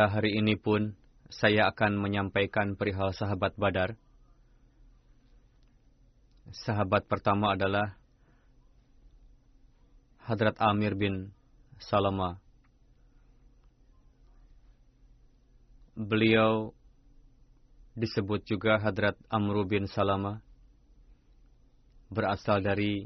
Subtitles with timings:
[0.00, 0.96] Pada hari ini pun
[1.28, 4.00] saya akan menyampaikan perihal sahabat Badar.
[6.56, 8.00] Sahabat pertama adalah
[10.24, 11.36] Hadrat Amir bin
[11.76, 12.40] Salama.
[15.92, 16.72] Beliau
[17.92, 20.40] disebut juga Hadrat Amru bin Salama.
[22.08, 23.04] Berasal dari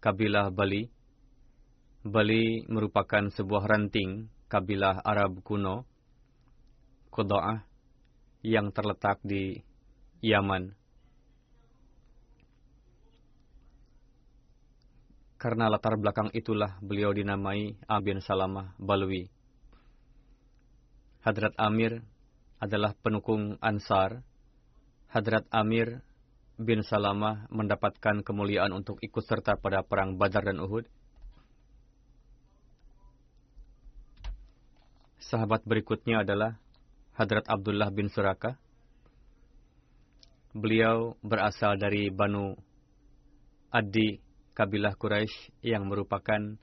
[0.00, 0.88] kabilah Bali.
[2.00, 5.84] Bali merupakan sebuah ranting kabilah Arab kuno,
[7.14, 7.62] Quda'ah,
[8.42, 9.62] yang terletak di
[10.18, 10.74] Yaman.
[15.38, 19.30] Karena latar belakang itulah beliau dinamai Abin Salamah Balwi.
[21.22, 22.02] Hadrat Amir
[22.58, 24.26] adalah penukung Ansar.
[25.06, 26.02] Hadrat Amir
[26.58, 30.88] bin Salamah mendapatkan kemuliaan untuk ikut serta pada perang Badar dan Uhud.
[35.22, 36.63] Sahabat berikutnya adalah
[37.14, 38.58] Hadrat Abdullah bin Suraka.
[40.50, 42.58] Beliau berasal dari Banu
[43.70, 44.18] Adi
[44.50, 46.58] kabilah Quraisy yang merupakan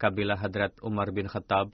[0.00, 1.68] kabilah Hadrat Umar bin Khattab.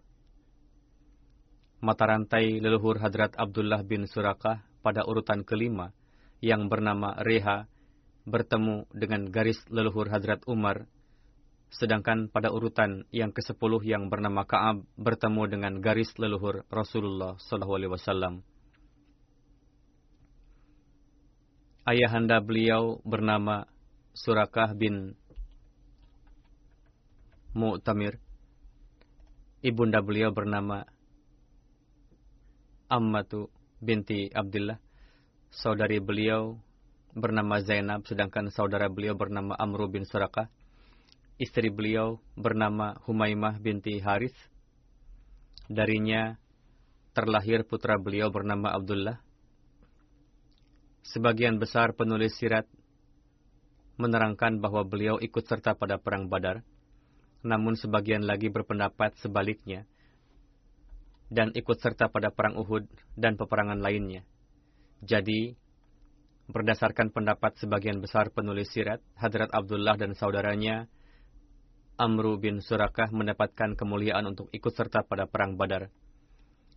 [1.79, 5.95] Mata rantai leluhur Hadrat Abdullah bin Surakah pada urutan kelima
[6.43, 7.71] yang bernama Reha
[8.27, 10.91] bertemu dengan garis leluhur Hadrat Umar,
[11.77, 18.41] sedangkan pada urutan yang ke-10 yang bernama Ka'ab bertemu dengan garis leluhur Rasulullah SAW.
[21.85, 23.69] Ayahanda beliau bernama
[24.17, 25.15] Surakah bin
[27.53, 28.19] Mu'tamir.
[29.61, 30.89] Ibunda beliau bernama
[32.89, 33.53] Ammatu
[33.85, 34.81] binti Abdullah.
[35.53, 36.57] Saudari beliau
[37.13, 40.49] bernama Zainab, sedangkan saudara beliau bernama Amru bin Suraka.
[41.37, 44.33] Istri beliau bernama Humaimah binti Haris.
[45.69, 46.41] Darinya
[47.13, 49.21] terlahir putra beliau bernama Abdullah.
[51.05, 52.65] Sebagian besar penulis sirat
[54.01, 56.65] menerangkan bahwa beliau ikut serta pada perang Badar
[57.47, 59.87] namun sebagian lagi berpendapat sebaliknya
[61.31, 64.27] dan ikut serta pada perang Uhud dan peperangan lainnya.
[65.03, 65.55] Jadi,
[66.51, 70.87] berdasarkan pendapat sebagian besar penulis sirat, Hadrat Abdullah dan saudaranya
[71.97, 75.89] Amru bin Surakah mendapatkan kemuliaan untuk ikut serta pada perang Badar.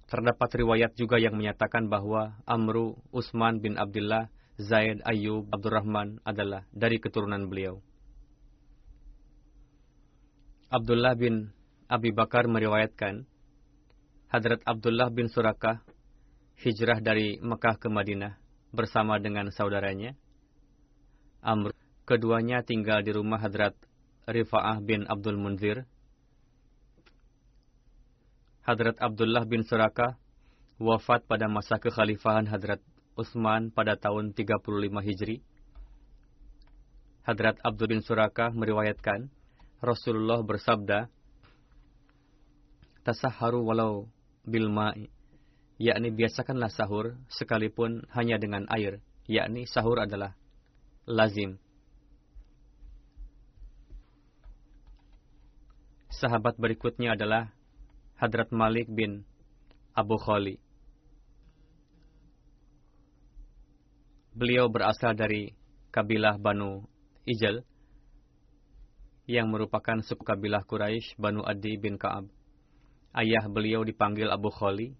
[0.07, 7.03] Terdapat riwayat juga yang menyatakan bahwa Amru, Usman bin Abdullah, Zaid, Ayyub, Abdurrahman adalah dari
[7.03, 7.83] keturunan beliau.
[10.71, 11.51] Abdullah bin
[11.91, 13.27] Abi Bakar meriwayatkan,
[14.31, 15.83] Hadrat Abdullah bin Surakah
[16.63, 18.39] hijrah dari Mekah ke Madinah
[18.71, 20.15] bersama dengan saudaranya.
[21.43, 21.75] Amr,
[22.07, 23.73] keduanya tinggal di rumah Hadrat
[24.29, 25.89] Rifa'ah bin Abdul Munzir.
[28.61, 30.13] Hadrat Abdullah bin Surakah
[30.77, 32.77] wafat pada masa kekhalifahan Hadrat
[33.17, 34.61] Utsman pada tahun 35
[35.01, 35.41] Hijri.
[37.25, 39.33] Hadrat Abdul bin Surakah meriwayatkan,
[39.81, 41.09] Rasulullah bersabda,
[43.01, 44.05] tasaharu walau
[44.45, 45.09] bilma'i,
[45.81, 50.37] yakni biasakanlah sahur sekalipun hanya dengan air, yakni sahur adalah
[51.09, 51.57] lazim.
[56.09, 57.53] Sahabat berikutnya adalah
[58.17, 59.21] Hadrat Malik bin
[59.93, 60.57] Abu Khali.
[64.33, 65.53] Beliau berasal dari
[65.93, 66.81] kabilah Banu
[67.29, 67.61] Ijal
[69.29, 72.25] yang merupakan suku kabilah Quraisy Banu Adi bin Ka'ab.
[73.13, 74.97] Ayah beliau dipanggil Abu Khali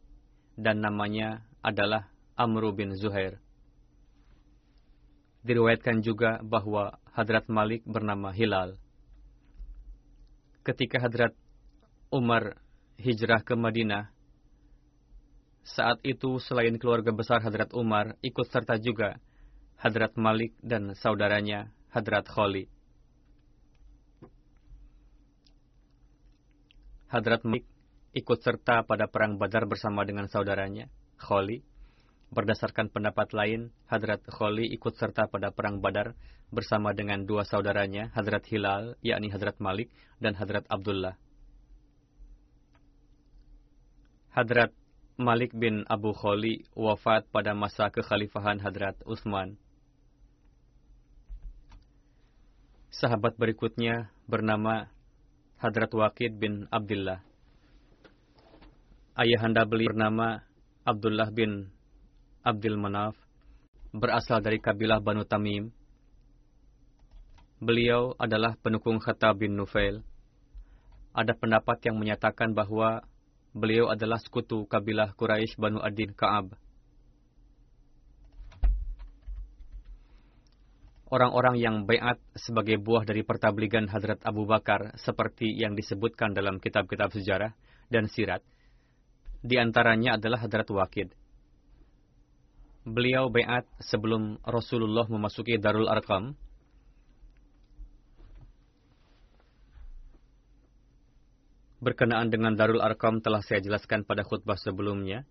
[0.54, 3.42] dan namanya adalah Amru bin Zuhair.
[5.42, 8.78] Diriwayatkan juga bahwa Hadrat Malik bernama Hilal.
[10.64, 11.34] Ketika Hadrat
[12.12, 12.60] Umar
[13.00, 14.12] hijrah ke Madinah,
[15.64, 19.22] saat itu selain keluarga besar Hadrat Umar, ikut serta juga
[19.80, 22.68] Hadrat Malik dan saudaranya Hadrat Kholi.
[27.08, 27.66] Hadrat Malik
[28.14, 30.90] ikut serta pada perang Badar bersama dengan saudaranya,
[31.22, 31.62] Kholi.
[32.30, 36.14] Berdasarkan pendapat lain, Hadrat Kholi ikut serta pada perang Badar
[36.54, 39.90] bersama dengan dua saudaranya, Hadrat Hilal, yakni Hadrat Malik,
[40.22, 41.18] dan Hadrat Abdullah.
[44.30, 44.70] Hadrat
[45.18, 49.58] Malik bin Abu Kholi wafat pada masa kekhalifahan Hadrat Utsman.
[52.94, 54.88] Sahabat berikutnya bernama
[55.58, 57.26] Hadrat Waqid bin Abdullah.
[59.18, 60.46] Ayahanda beliau bernama
[60.88, 61.68] Abdullah bin
[62.40, 63.20] Abdul Manaf,
[63.92, 65.76] berasal dari kabilah Banu Tamim.
[67.60, 70.00] Beliau adalah pendukung Khattab bin Nufail.
[71.12, 73.04] Ada pendapat yang menyatakan bahwa
[73.52, 76.56] beliau adalah sekutu kabilah Quraisy Banu Adin Ka'ab.
[81.12, 87.12] Orang-orang yang bayat sebagai buah dari pertabligan Hadrat Abu Bakar seperti yang disebutkan dalam kitab-kitab
[87.12, 87.52] sejarah
[87.92, 88.46] dan sirat,
[89.44, 91.19] di antaranya adalah Hadrat Waqid.
[92.88, 96.32] Beliau bayat sebelum Rasulullah memasuki Darul Arqam.
[101.84, 105.28] Berkenaan dengan Darul Arqam telah saya jelaskan pada khutbah sebelumnya.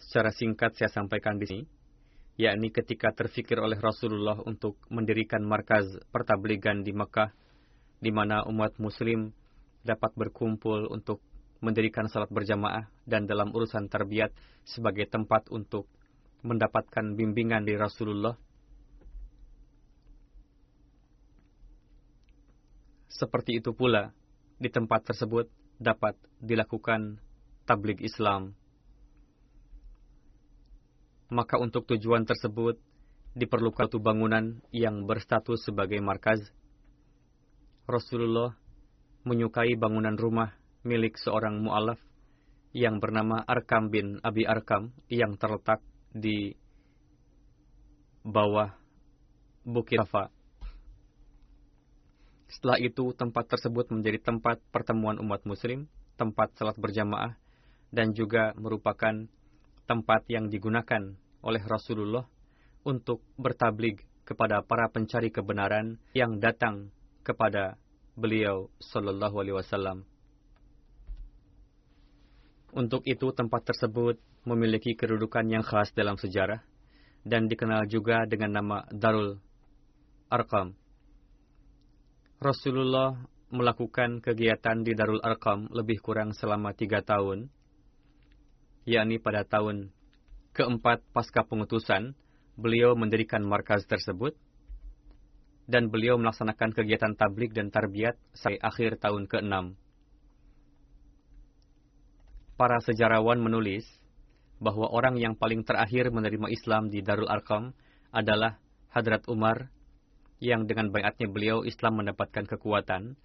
[0.00, 1.64] Secara singkat saya sampaikan di sini,
[2.40, 7.36] yakni ketika terfikir oleh Rasulullah untuk mendirikan markaz pertabligan di Mekah,
[8.00, 9.32] di mana umat muslim
[9.84, 11.20] dapat berkumpul untuk
[11.62, 14.34] mendirikan salat berjamaah dan dalam urusan tarbiyat
[14.66, 15.86] sebagai tempat untuk
[16.42, 18.34] mendapatkan bimbingan dari Rasulullah.
[23.06, 24.10] Seperti itu pula,
[24.58, 25.46] di tempat tersebut
[25.78, 27.22] dapat dilakukan
[27.62, 28.58] tablik Islam.
[31.30, 32.76] Maka untuk tujuan tersebut
[33.38, 36.42] diperlukan satu bangunan yang berstatus sebagai markaz.
[37.86, 38.58] Rasulullah
[39.22, 41.98] menyukai bangunan rumah milik seorang mu'alaf
[42.72, 45.78] yang bernama Arkam bin Abi Arkam yang terletak
[46.10, 46.56] di
[48.24, 48.72] bawah
[49.62, 50.30] Bukit Safa.
[52.52, 55.88] Setelah itu, tempat tersebut menjadi tempat pertemuan umat muslim,
[56.20, 57.38] tempat salat berjamaah,
[57.88, 59.24] dan juga merupakan
[59.88, 62.28] tempat yang digunakan oleh Rasulullah
[62.84, 66.92] untuk bertablig kepada para pencari kebenaran yang datang
[67.24, 67.78] kepada
[68.14, 70.11] beliau Sallallahu Alaihi Wasallam.
[72.72, 74.16] Untuk itu tempat tersebut
[74.48, 76.64] memiliki kedudukan yang khas dalam sejarah
[77.20, 79.36] dan dikenal juga dengan nama Darul
[80.32, 80.72] Arqam.
[82.40, 83.12] Rasulullah
[83.52, 87.52] melakukan kegiatan di Darul Arqam lebih kurang selama tiga tahun,
[88.88, 89.92] yakni pada tahun
[90.56, 92.16] keempat pasca pengutusan,
[92.56, 94.32] beliau mendirikan markaz tersebut,
[95.68, 99.81] dan beliau melaksanakan kegiatan tablik dan tarbiyat sampai akhir tahun ke-6
[102.62, 103.82] para sejarawan menulis
[104.62, 107.74] bahwa orang yang paling terakhir menerima Islam di Darul Arqam
[108.14, 108.62] adalah
[108.94, 109.66] Hadrat Umar,
[110.38, 113.18] yang dengan bayatnya beliau Islam mendapatkan kekuatan,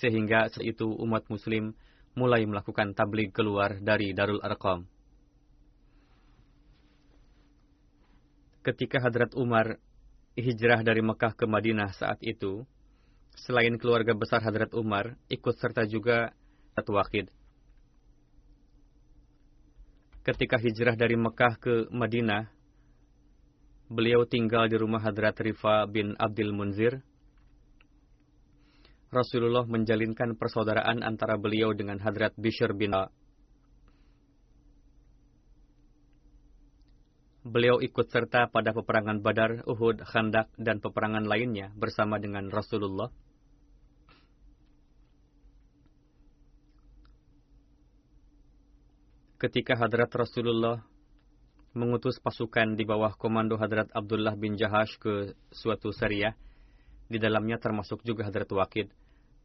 [0.00, 1.76] sehingga saat itu umat muslim
[2.16, 4.88] mulai melakukan tabligh keluar dari Darul Arqam.
[8.64, 9.76] Ketika Hadrat Umar
[10.32, 12.64] hijrah dari Mekah ke Madinah saat itu,
[13.36, 16.32] selain keluarga besar Hadrat Umar, ikut serta juga
[16.72, 17.35] Hadrat Waqid
[20.26, 22.50] ketika hijrah dari Mekah ke Madinah,
[23.86, 26.98] beliau tinggal di rumah Hadrat Rifa bin Abdul Munzir.
[29.14, 33.06] Rasulullah menjalinkan persaudaraan antara beliau dengan Hadrat Bishr bin A.
[37.46, 43.14] Beliau ikut serta pada peperangan Badar, Uhud, Khandak, dan peperangan lainnya bersama dengan Rasulullah.
[49.46, 50.82] Ketika Hadrat Rasulullah
[51.70, 56.34] mengutus pasukan di bawah komando Hadrat Abdullah bin Jahash ke suatu syariah,
[57.06, 58.90] di dalamnya termasuk juga Hadrat Wakid.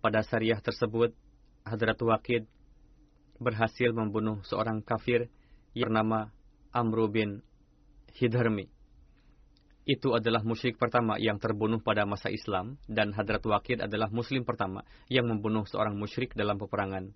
[0.01, 1.13] Pada syariah tersebut,
[1.61, 2.49] Hadrat Wakid
[3.37, 5.29] berhasil membunuh seorang kafir
[5.77, 6.33] yang bernama
[6.73, 7.45] Amru bin
[8.17, 8.73] Hidharmi.
[9.85, 14.81] Itu adalah musyrik pertama yang terbunuh pada masa Islam, dan Hadrat Wakid adalah muslim pertama
[15.13, 17.13] yang membunuh seorang musyrik dalam peperangan.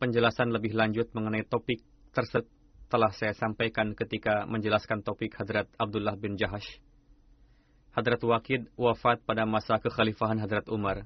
[0.00, 1.84] Penjelasan lebih lanjut mengenai topik
[2.16, 2.48] tersebut
[2.88, 6.80] telah saya sampaikan ketika menjelaskan topik Hadrat Abdullah bin Jahash.
[7.92, 11.04] Hadrat Wakid wafat pada masa kekhalifahan Hadrat Umar.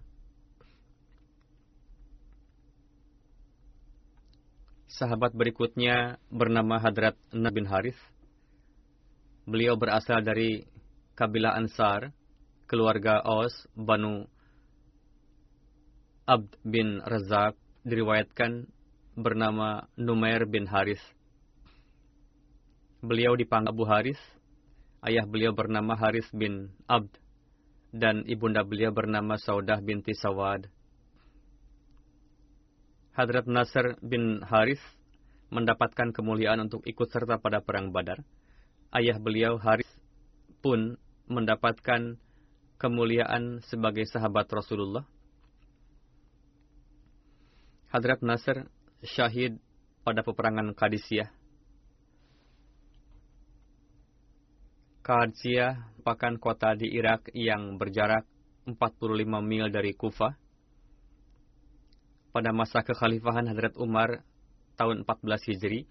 [4.87, 7.99] Sahabat berikutnya bernama Hadrat Nabi bin Harith.
[9.43, 10.71] Beliau berasal dari
[11.19, 12.15] kabilah Ansar,
[12.71, 14.31] keluarga Aus, Banu
[16.31, 18.71] Abd bin Razak, diriwayatkan
[19.15, 21.03] bernama Numair bin Harith.
[23.03, 24.19] Beliau dipanggil Abu Haris.
[25.05, 27.15] Ayah beliau bernama Haris bin Abd.
[27.95, 30.67] Dan ibunda beliau bernama Saudah binti Sawad.
[33.15, 34.83] Hadrat Nasr bin Haris
[35.55, 38.27] mendapatkan kemuliaan untuk ikut serta pada perang Badar.
[38.91, 39.87] Ayah beliau Haris
[40.59, 40.99] pun
[41.31, 42.19] mendapatkan
[42.83, 45.07] kemuliaan sebagai sahabat Rasulullah.
[47.95, 48.67] Hadrat Nasr
[49.05, 49.61] syahid
[50.03, 51.45] pada peperangan Kadisiyah
[55.05, 58.25] Qadisiyah merupakan kota di Irak yang berjarak
[58.65, 60.33] 45 mil dari Kufah.
[62.33, 64.25] Pada masa kekhalifahan Hadrat Umar
[64.81, 65.85] tahun 14 Hijri,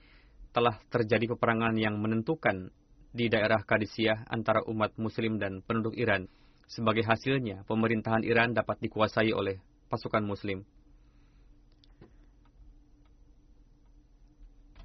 [0.50, 2.74] telah terjadi peperangan yang menentukan
[3.14, 6.26] di daerah Qadisiyah antara umat muslim dan penduduk Iran.
[6.66, 9.62] Sebagai hasilnya, pemerintahan Iran dapat dikuasai oleh
[9.94, 10.66] pasukan muslim.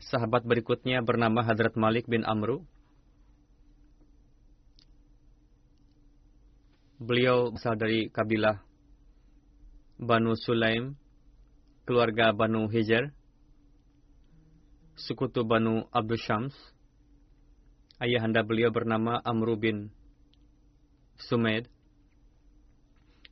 [0.09, 2.65] Sahabat berikutnya bernama Hadrat Malik bin Amru
[6.97, 8.59] Beliau berasal dari kabilah
[10.01, 10.99] Banu Sulaim,
[11.87, 13.15] keluarga Banu Hijr,
[14.99, 16.57] sekutu Banu Abdul Syams.
[18.03, 19.95] Ayahanda beliau bernama Amru bin
[21.23, 21.71] Sumaid.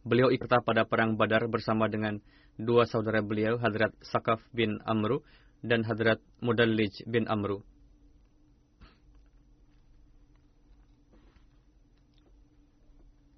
[0.06, 2.23] Beliau ikut pada perang Badar bersama dengan
[2.54, 5.26] dua saudara beliau, Hadrat Sakaf bin Amru
[5.66, 7.66] dan Hadrat Mudallij bin Amru.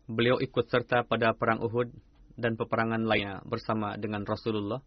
[0.09, 1.93] Beliau ikut serta pada perang Uhud
[2.37, 4.81] dan peperangan lainnya bersama dengan Rasulullah.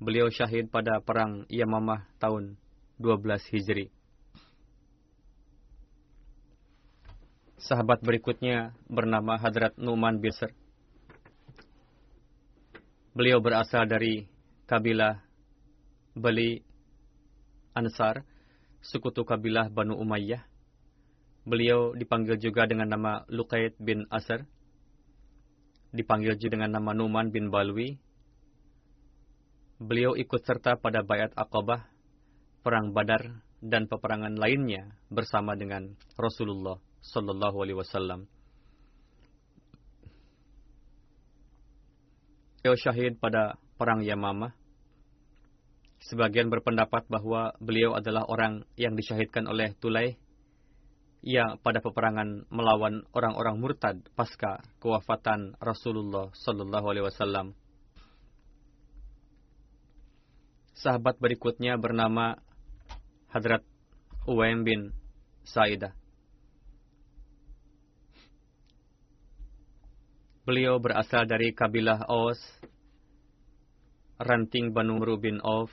[0.00, 2.56] Beliau syahid pada perang Yamamah tahun
[3.00, 3.88] 12 Hijri.
[7.60, 10.52] Sahabat berikutnya bernama Hadrat Numan Bisr.
[13.14, 14.26] Beliau berasal dari
[14.66, 15.22] kabilah
[16.18, 16.58] Bali
[17.70, 18.26] Ansar,
[18.82, 20.42] sekutu kabilah Banu Umayyah.
[21.46, 24.42] Beliau dipanggil juga dengan nama Luqaid bin Asar.
[25.94, 28.02] Dipanggil juga dengan nama Numan bin Balwi.
[29.78, 31.86] Beliau ikut serta pada Bayat Aqabah,
[32.66, 38.33] Perang Badar, dan peperangan lainnya bersama dengan Rasulullah Sallallahu Alaihi Wasallam.
[42.64, 44.56] Beliau syahid pada Perang Yamamah.
[46.00, 50.16] Sebagian berpendapat bahwa beliau adalah orang yang disyahidkan oleh Tulay
[51.20, 57.52] ia pada peperangan melawan orang-orang murtad pasca kewafatan Rasulullah Sallallahu Alaihi Wasallam.
[60.72, 62.40] Sahabat berikutnya bernama
[63.28, 63.60] Hadrat
[64.24, 64.96] Uwaim bin
[65.44, 65.92] Sa'idah.
[70.44, 72.36] Beliau berasal dari kabilah Aus,
[74.20, 75.72] ranting Banu bin Auf,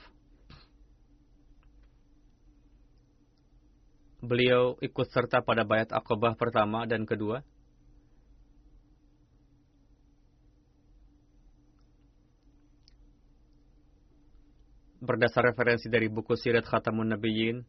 [4.24, 7.44] beliau ikut serta pada bayat akobah pertama dan kedua.
[15.04, 17.60] Berdasar referensi dari buku Sirat Khatamun Nabiyyin,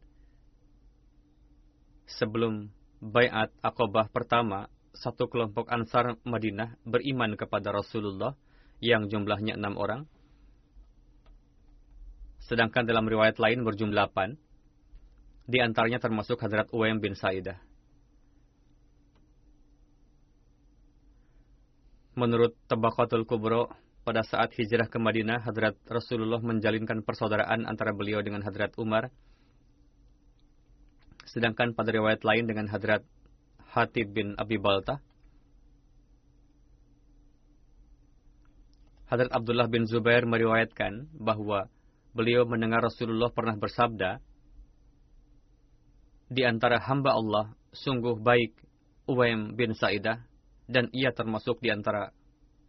[2.08, 2.72] sebelum
[3.04, 8.38] bayat akobah pertama, satu kelompok Ansar Madinah beriman kepada Rasulullah
[8.78, 10.06] yang jumlahnya enam orang.
[12.44, 14.38] Sedangkan dalam riwayat lain berjumlah delapan.
[15.44, 17.60] Di antaranya termasuk Hadrat Uwaim bin Sa'idah.
[22.14, 23.68] Menurut Tabaqatul Kubro,
[24.04, 29.10] pada saat hijrah ke Madinah, Hadrat Rasulullah menjalinkan persaudaraan antara beliau dengan Hadrat Umar.
[31.24, 33.02] Sedangkan pada riwayat lain dengan Hadrat
[33.74, 35.02] Hatib bin Abi Balta.
[39.10, 41.66] Hadrat Abdullah bin Zubair meriwayatkan bahwa
[42.14, 44.22] beliau mendengar Rasulullah pernah bersabda,
[46.30, 48.54] di antara hamba Allah, sungguh baik
[49.10, 50.22] Uwaim bin Sa'idah,
[50.70, 52.14] dan ia termasuk di antara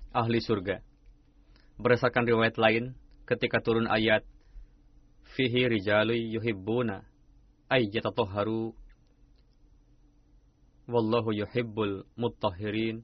[0.09, 0.81] ahli surga.
[1.77, 2.97] Berdasarkan riwayat lain,
[3.29, 4.25] ketika turun ayat,
[5.37, 7.05] Fihi rijalui yuhibbuna,
[7.69, 8.73] ay yatatoharu,
[10.85, 13.01] wallahu yuhibbul muttahirin,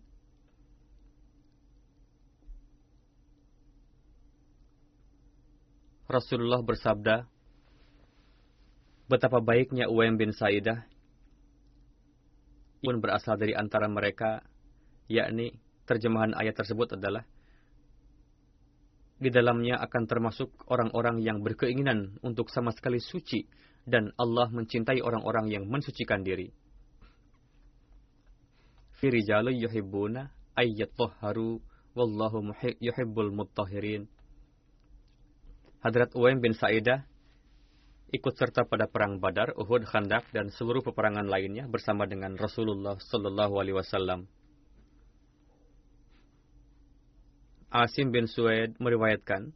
[6.12, 7.24] Rasulullah bersabda,
[9.08, 10.84] betapa baiknya Uwaim bin Sa'idah
[12.84, 14.44] pun berasal dari antara mereka,
[15.08, 15.56] yakni
[15.88, 17.24] terjemahan ayat tersebut adalah
[19.22, 23.46] di dalamnya akan termasuk orang-orang yang berkeinginan untuk sama sekali suci
[23.86, 26.50] dan Allah mencintai orang-orang yang mensucikan diri.
[29.02, 31.58] Firijalu yuhibbuna ayyatuhharu
[31.98, 34.06] wallahu yuhibbul muttahirin.
[35.82, 37.02] Hadrat Uwaim bin Sa'idah
[38.14, 43.58] ikut serta pada perang Badar, Uhud, Khandak, dan seluruh peperangan lainnya bersama dengan Rasulullah Sallallahu
[43.58, 44.30] Alaihi Wasallam.
[47.72, 49.56] Asim bin Suaid meriwayatkan,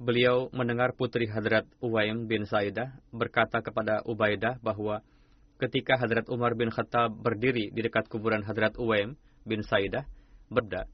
[0.00, 5.04] beliau mendengar putri Hadrat Uwaim bin Sa'idah berkata kepada Ubaidah bahwa
[5.58, 9.14] ketika Hadrat Umar bin Khattab berdiri di dekat kuburan Hadrat Uwaim
[9.46, 10.06] bin Sa'idah,
[10.50, 10.86] berda,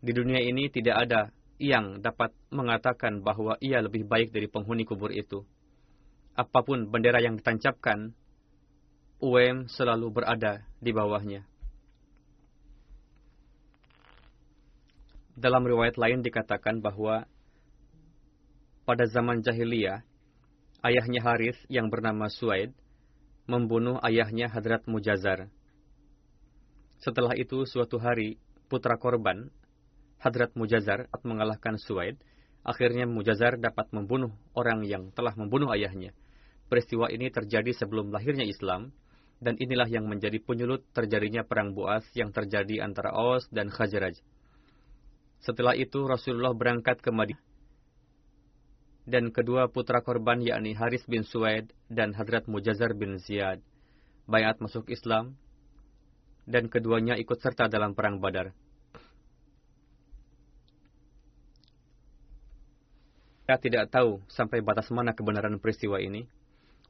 [0.00, 1.20] di dunia ini tidak ada
[1.56, 5.44] yang dapat mengatakan bahwa ia lebih baik dari penghuni kubur itu.
[6.36, 8.12] Apa pun bendera yang ditancapkan,
[9.16, 11.48] Uwem selalu berada di bawahnya.
[15.32, 17.24] Dalam riwayat lain dikatakan bahwa
[18.84, 20.04] pada zaman jahiliyah,
[20.84, 22.76] ayahnya Haris yang bernama Suaid
[23.46, 25.46] membunuh ayahnya Hadrat Mujazar.
[26.98, 29.50] Setelah itu suatu hari, putra korban
[30.18, 32.18] Hadrat Mujazar mengalahkan Suwaid,
[32.66, 36.10] akhirnya Mujazar dapat membunuh orang yang telah membunuh ayahnya.
[36.66, 38.90] Peristiwa ini terjadi sebelum lahirnya Islam,
[39.38, 44.18] dan inilah yang menjadi penyulut terjadinya perang Buas yang terjadi antara Aus dan Khazraj.
[45.44, 47.45] Setelah itu Rasulullah berangkat ke Madinah.
[49.06, 53.62] Dan kedua putra korban yakni Haris bin Suwaid dan Hadrat Mujazar bin Ziyad
[54.26, 55.38] bayat masuk Islam
[56.46, 58.50] dan keduanya ikut serta dalam perang Badar.
[63.46, 66.26] Kita tidak tahu sampai batas mana kebenaran peristiwa ini.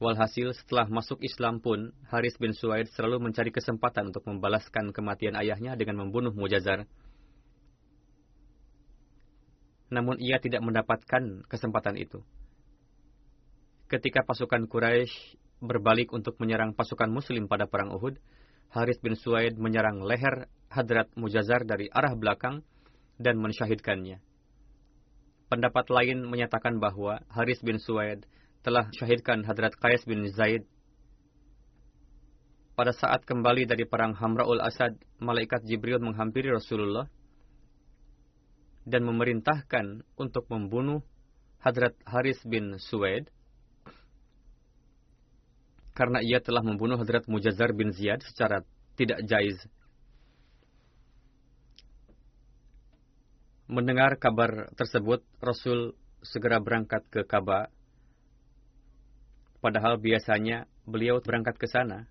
[0.01, 5.77] Walhasil, setelah masuk Islam pun, Haris bin Suwaid selalu mencari kesempatan untuk membalaskan kematian ayahnya
[5.77, 6.89] dengan membunuh Mujazar.
[9.87, 12.19] Namun ia tidak mendapatkan kesempatan itu.
[13.87, 18.19] Ketika pasukan Quraisy berbalik untuk menyerang pasukan Muslim pada perang Uhud,
[18.75, 22.67] Haris bin Suwaid menyerang leher Hadrat Mujazar dari arah belakang
[23.15, 24.19] dan mensyahidkannya.
[25.47, 28.27] Pendapat lain menyatakan bahwa Haris bin Suwaid
[28.67, 30.67] telah syahidkan Hadrat Qais bin Zaid.
[32.75, 37.07] Pada saat kembali dari perang Hamra'ul Asad, malaikat Jibril menghampiri Rasulullah
[38.87, 41.03] dan memerintahkan untuk membunuh
[41.59, 43.27] Hadrat Haris bin Suwaid
[45.91, 48.63] karena ia telah membunuh Hadrat Mujazar bin Ziyad secara
[48.95, 49.57] tidak jaiz.
[53.67, 57.67] Mendengar kabar tersebut, Rasul segera berangkat ke Ka'bah.
[59.59, 62.07] Padahal biasanya beliau berangkat ke sana.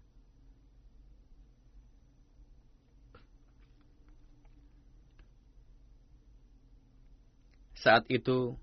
[7.76, 8.56] Saat itu,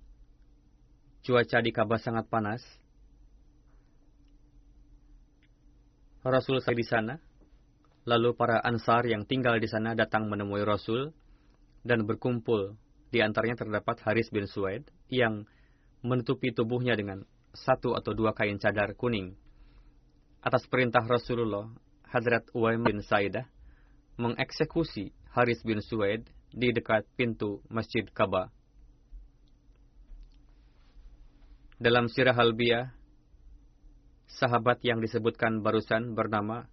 [1.21, 2.65] cuaca di Ka'bah sangat panas.
[6.25, 7.15] Rasul saya di sana.
[8.03, 11.15] Lalu para ansar yang tinggal di sana datang menemui Rasul
[11.87, 12.75] dan berkumpul
[13.13, 15.47] di antaranya terdapat Haris bin Suwaid yang
[16.03, 17.23] menutupi tubuhnya dengan
[17.55, 19.39] satu atau dua kain cadar kuning.
[20.43, 21.71] Atas perintah Rasulullah,
[22.11, 23.47] Hadrat Uwaim bin Saidah
[24.19, 28.51] mengeksekusi Haris bin Suwaid di dekat pintu Masjid Ka'bah.
[31.83, 32.95] Dalam sirah halbiyah,
[34.39, 36.63] sahabat yang disebutkan barusan bernama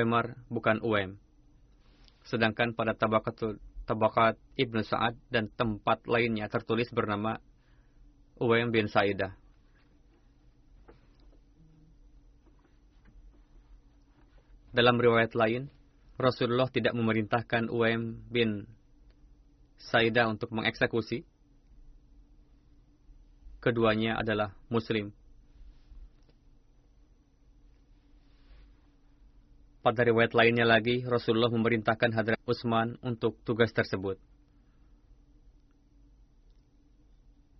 [0.00, 1.20] Umar bukan Uwaim.
[2.24, 7.36] Sedangkan pada tabakatul Tabakat Ibnu Sa'ad dan tempat lainnya tertulis bernama
[8.40, 9.36] Uwaim bin Sa'idah.
[14.72, 15.68] Dalam riwayat lain,
[16.16, 18.64] Rasulullah tidak memerintahkan Uwaim bin
[19.76, 21.28] Sa'idah untuk mengeksekusi.
[23.60, 25.12] Keduanya adalah Muslim.
[29.80, 34.16] Pada riwayat lainnya lagi, Rasulullah memerintahkan Hadrat Utsman untuk tugas tersebut.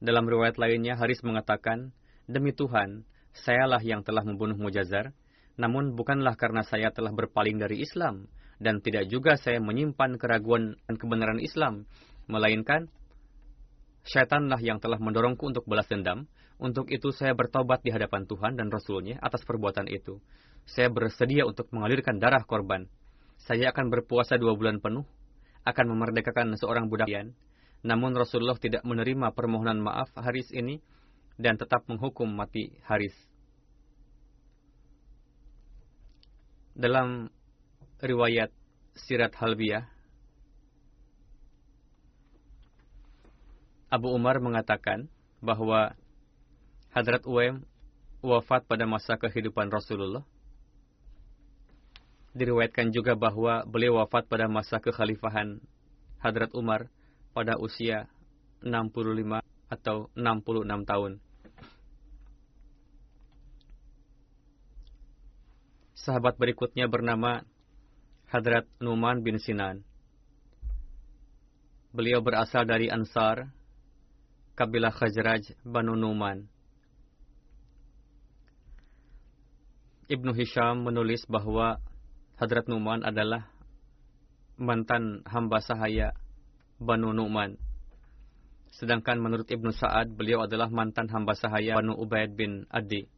[0.01, 1.93] Dalam riwayat lainnya, Haris mengatakan,
[2.25, 3.05] Demi Tuhan,
[3.37, 5.13] sayalah yang telah membunuh Mujazar,
[5.61, 8.25] namun bukanlah karena saya telah berpaling dari Islam,
[8.57, 11.85] dan tidak juga saya menyimpan keraguan dan kebenaran Islam,
[12.29, 12.89] melainkan
[14.05, 16.29] syaitanlah yang telah mendorongku untuk balas dendam.
[16.61, 20.21] Untuk itu saya bertobat di hadapan Tuhan dan Rasulnya atas perbuatan itu
[20.71, 22.87] saya bersedia untuk mengalirkan darah korban.
[23.43, 25.03] Saya akan berpuasa dua bulan penuh,
[25.67, 27.11] akan memerdekakan seorang budak.
[27.83, 30.79] Namun Rasulullah tidak menerima permohonan maaf Haris ini
[31.41, 33.17] dan tetap menghukum mati Haris.
[36.77, 37.33] Dalam
[37.99, 38.55] riwayat
[38.95, 39.90] Sirat Halbiyah,
[43.91, 45.11] Abu Umar mengatakan
[45.43, 45.99] bahwa
[46.95, 47.67] Hadrat Uwem
[48.23, 50.23] wafat pada masa kehidupan Rasulullah
[52.31, 55.59] Diriwayatkan juga bahwa beliau wafat pada masa kekhalifahan
[56.23, 56.87] Hadrat Umar
[57.35, 58.07] pada usia
[58.63, 61.13] 65 atau 66 tahun.
[65.99, 67.43] Sahabat berikutnya bernama
[68.31, 69.83] Hadrat Numan bin Sinan.
[71.91, 73.51] Beliau berasal dari Ansar,
[74.61, 76.45] kabilah Khazraj Banu Numan.
[80.13, 81.81] Ibnu Hisham menulis bahwa
[82.37, 83.49] Hadrat Numan adalah
[84.61, 86.13] mantan hamba sahaya
[86.77, 87.57] Banu Nu'man.
[88.77, 93.09] Sedangkan menurut Ibnu Sa'ad, beliau adalah mantan hamba sahaya Banu Ubaid bin Adi.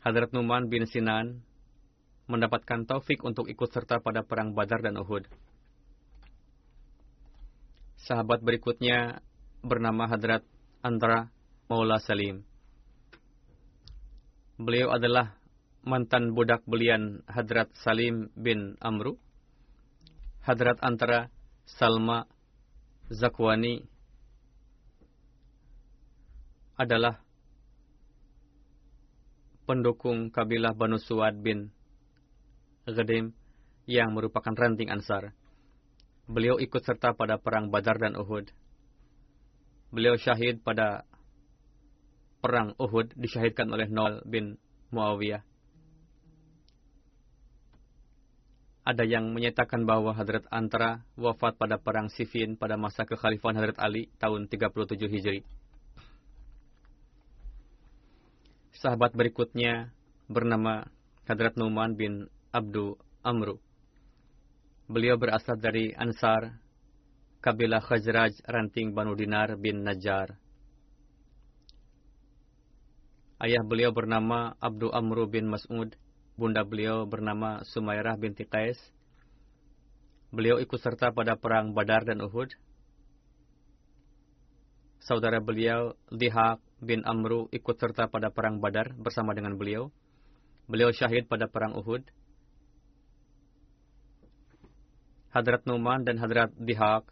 [0.00, 1.44] Hadrat Numan bin Sinan
[2.24, 5.28] mendapatkan taufik untuk ikut serta pada perang Badar dan Uhud.
[8.00, 9.20] Sahabat berikutnya
[9.60, 10.40] bernama Hadrat
[10.80, 11.28] Andra
[11.68, 12.40] Maula Salim.
[14.56, 15.36] Beliau adalah
[15.84, 19.20] mantan budak belian Hadrat Salim bin Amru,
[20.40, 21.28] Hadrat antara
[21.68, 22.24] Salma
[23.12, 23.84] Zakwani
[26.80, 27.20] adalah
[29.68, 31.68] pendukung kabilah Banu Suad bin
[32.88, 33.36] Ghadim
[33.84, 35.36] yang merupakan ranting Ansar.
[36.30, 38.46] Beliau ikut serta pada perang Badar dan Uhud.
[39.90, 41.02] Beliau syahid pada
[42.38, 44.54] perang Uhud disyahidkan oleh Noel bin
[44.94, 45.42] Muawiyah.
[48.86, 54.06] Ada yang menyatakan bahwa Hadrat Antara wafat pada perang Siffin pada masa kekhalifahan Hadrat Ali
[54.22, 55.42] tahun 37 Hijri.
[58.78, 59.90] Sahabat berikutnya
[60.30, 60.86] bernama
[61.26, 62.94] Hadrat Numan bin Abdu
[63.26, 63.58] Amru.
[64.90, 66.50] Beliau berasal dari Ansar,
[67.38, 70.34] kabilah Khazraj ranting Banu Dinar bin Najjar.
[73.38, 75.94] Ayah beliau bernama Abdu Amru bin Mas'ud
[76.34, 78.82] bunda beliau bernama Sumairah binti Qais.
[80.34, 82.50] Beliau ikut serta pada perang Badar dan Uhud.
[85.06, 89.94] Saudara beliau, Dihak bin Amru, ikut serta pada perang Badar bersama dengan beliau.
[90.66, 92.02] Beliau syahid pada perang Uhud.
[95.30, 97.06] Hadrat Numan dan Hadrat Dihak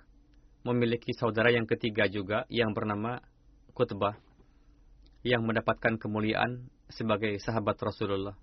[0.67, 3.23] memiliki saudara yang ketiga juga yang bernama
[3.79, 4.19] Kutbah
[5.23, 8.35] yang mendapatkan kemuliaan sebagai sahabat Rasulullah.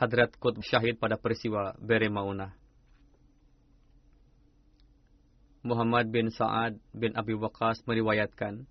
[0.00, 2.08] Hadrat Qutb syahid pada peristiwa Bere.
[5.60, 8.64] Muhammad bin Sa'ad bin Abi Waqas meriwayatkan,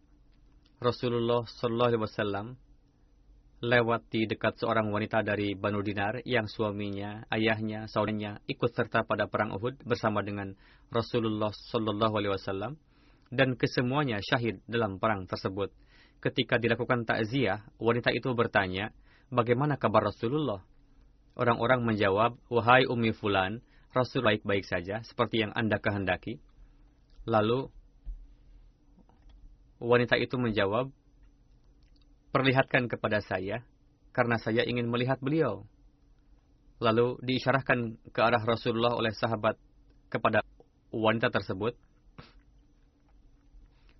[0.81, 2.45] Rasulullah Sallallahu Alaihi Wasallam
[3.59, 9.27] lewat di dekat seorang wanita dari Banu Dinar yang suaminya, ayahnya, saudaranya ikut serta pada
[9.27, 10.55] perang Uhud bersama dengan
[10.87, 12.79] Rasulullah Sallallahu Alaihi Wasallam
[13.29, 15.75] dan kesemuanya syahid dalam perang tersebut.
[16.19, 18.91] Ketika dilakukan takziah, wanita itu bertanya,
[19.31, 20.63] bagaimana kabar Rasulullah?
[21.39, 23.63] Orang-orang menjawab, Wahai Umi Fulan,
[23.95, 26.43] Rasul baik-baik saja, seperti yang Anda kehendaki.
[27.23, 27.71] Lalu,
[29.79, 30.91] wanita itu menjawab,
[32.29, 33.65] Perlihatkan kepada saya,
[34.13, 35.65] karena saya ingin melihat beliau.
[36.77, 39.57] Lalu diisyarahkan ke arah Rasulullah oleh sahabat
[40.13, 40.45] kepada
[40.93, 41.73] wanita tersebut.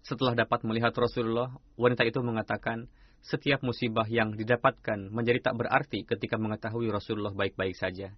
[0.06, 2.86] Setelah dapat melihat Rasulullah, wanita itu mengatakan,
[3.20, 8.15] setiap musibah yang didapatkan menjadi tak berarti ketika mengetahui Rasulullah baik-baik saja.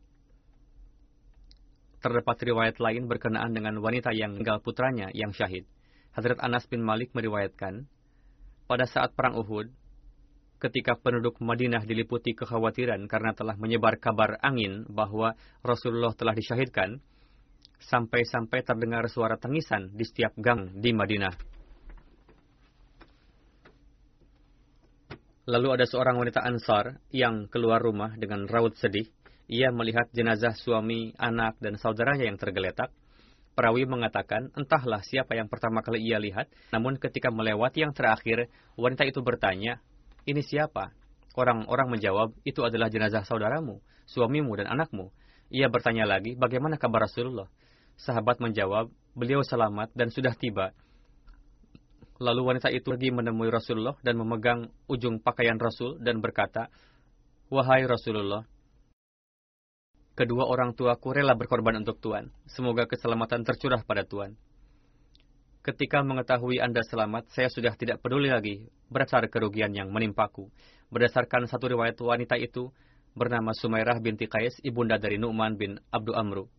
[2.03, 5.65] Terdapat riwayat lain berkenaan dengan wanita yang tinggal putranya yang syahid.
[6.13, 7.87] Hadrat Anas bin Malik meriwayatkan,
[8.67, 9.71] pada saat perang Uhud,
[10.61, 15.33] ketika penduduk Madinah diliputi kekhawatiran karena telah menyebar kabar angin bahwa
[15.65, 17.01] Rasulullah telah disyahidkan,
[17.81, 21.33] sampai-sampai terdengar suara tangisan di setiap gang di Madinah.
[25.49, 29.09] Lalu ada seorang wanita Ansar yang keluar rumah dengan raut sedih.
[29.49, 32.93] Ia melihat jenazah suami, anak, dan saudaranya yang tergeletak.
[33.51, 38.47] Perawi mengatakan, entahlah siapa yang pertama kali ia lihat, namun ketika melewati yang terakhir,
[38.79, 39.83] wanita itu bertanya,
[40.25, 40.93] ini siapa?
[41.33, 45.09] Orang-orang menjawab, itu adalah jenazah saudaramu, suamimu, dan anakmu.
[45.51, 47.47] Ia bertanya lagi, bagaimana kabar Rasulullah?
[47.95, 50.75] Sahabat menjawab, beliau selamat dan sudah tiba.
[52.21, 56.69] Lalu wanita itu pergi menemui Rasulullah dan memegang ujung pakaian Rasul dan berkata,
[57.49, 58.45] Wahai Rasulullah,
[60.13, 62.29] kedua orang tuaku rela berkorban untuk Tuhan.
[62.45, 64.37] Semoga keselamatan tercurah pada Tuhan.
[65.61, 70.49] Ketika mengetahui Anda selamat, saya sudah tidak peduli lagi berdasar kerugian yang menimpaku.
[70.89, 72.73] Berdasarkan satu riwayat wanita itu,
[73.13, 76.49] bernama Sumairah binti Qais, ibunda dari Nu'man bin Abdu Amru.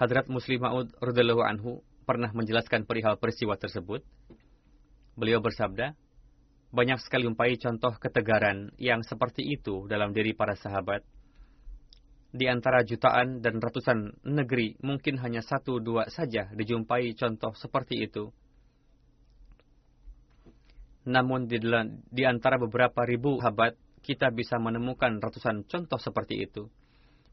[0.00, 4.00] Hadrat Muslim Ma'ud radhiyallahu anhu pernah menjelaskan perihal peristiwa tersebut.
[5.20, 5.92] Beliau bersabda,
[6.72, 11.04] banyak sekali umpai contoh ketegaran yang seperti itu dalam diri para sahabat.
[12.30, 18.30] Di antara jutaan dan ratusan negeri, mungkin hanya satu dua saja dijumpai contoh seperti itu.
[21.10, 23.74] Namun di, antara beberapa ribu sahabat,
[24.06, 26.70] kita bisa menemukan ratusan contoh seperti itu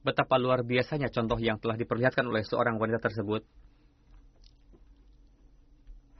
[0.07, 3.43] betapa luar biasanya contoh yang telah diperlihatkan oleh seorang wanita tersebut.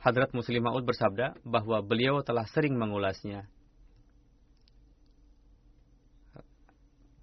[0.03, 3.47] Hadrat Muslim Ma'ud bersabda bahwa beliau telah sering mengulasnya.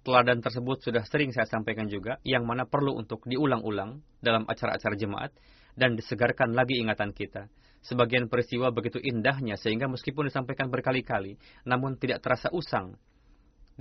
[0.05, 5.33] Teladan tersebut sudah sering saya sampaikan juga, yang mana perlu untuk diulang-ulang dalam acara-acara jemaat
[5.73, 7.49] dan disegarkan lagi ingatan kita.
[7.81, 12.93] Sebagian peristiwa begitu indahnya sehingga meskipun disampaikan berkali-kali, namun tidak terasa usang.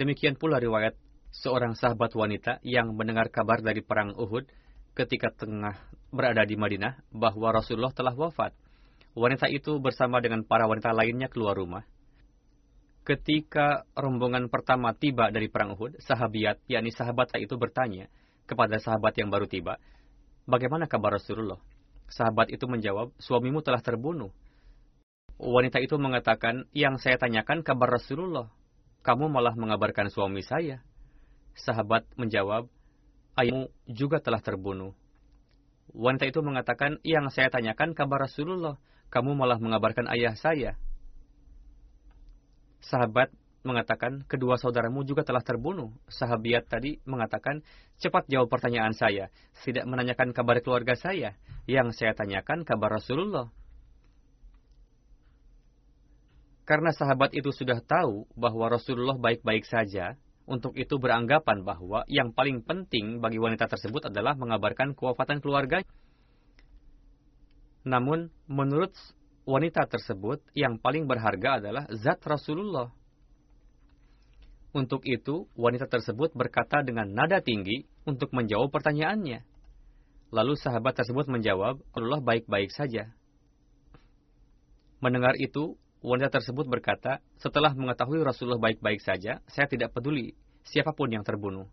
[0.00, 0.96] Demikian pula riwayat
[1.28, 4.48] seorang sahabat wanita yang mendengar kabar dari perang Uhud
[4.96, 5.76] ketika tengah
[6.08, 8.56] berada di Madinah bahwa Rasulullah telah wafat.
[9.12, 11.84] Wanita itu bersama dengan para wanita lainnya keluar rumah.
[13.04, 18.08] Ketika rombongan pertama tiba dari perang Uhud, sahabiat, yakni sahabat itu bertanya
[18.48, 19.76] kepada sahabat yang baru tiba,
[20.48, 21.60] bagaimana kabar Rasulullah?
[22.08, 24.32] Sahabat itu menjawab, suamimu telah terbunuh.
[25.36, 28.48] Wanita itu mengatakan, yang saya tanyakan kabar Rasulullah.
[29.04, 30.80] Kamu malah mengabarkan suami saya.
[31.60, 32.72] Sahabat menjawab,
[33.36, 34.96] ayahmu juga telah terbunuh.
[35.92, 38.80] Wanita itu mengatakan, yang saya tanyakan kabar Rasulullah,
[39.12, 40.80] kamu malah mengabarkan ayah saya.
[42.84, 43.32] Sahabat
[43.64, 45.88] mengatakan, kedua saudaramu juga telah terbunuh.
[46.12, 47.64] Sahabiat tadi mengatakan,
[47.96, 49.32] cepat jawab pertanyaan saya.
[49.64, 51.34] Tidak menanyakan kabar keluarga saya.
[51.64, 53.48] Yang saya tanyakan kabar Rasulullah.
[56.64, 62.60] Karena sahabat itu sudah tahu bahwa Rasulullah baik-baik saja, untuk itu beranggapan bahwa yang paling
[62.64, 65.80] penting bagi wanita tersebut adalah mengabarkan kewafatan keluarga.
[67.84, 68.92] Namun, menurut
[69.44, 72.92] wanita tersebut, yang paling berharga adalah zat Rasulullah.
[74.74, 79.46] Untuk itu, wanita tersebut berkata dengan nada tinggi untuk menjawab pertanyaannya.
[80.34, 83.14] Lalu sahabat tersebut menjawab, Allah baik-baik saja.
[84.98, 91.08] Mendengar itu, Wanita tersebut berkata, setelah mengetahui Rasulullah baik-baik saja, saya tidak peduli siapa pun
[91.08, 91.64] yang terbunuh.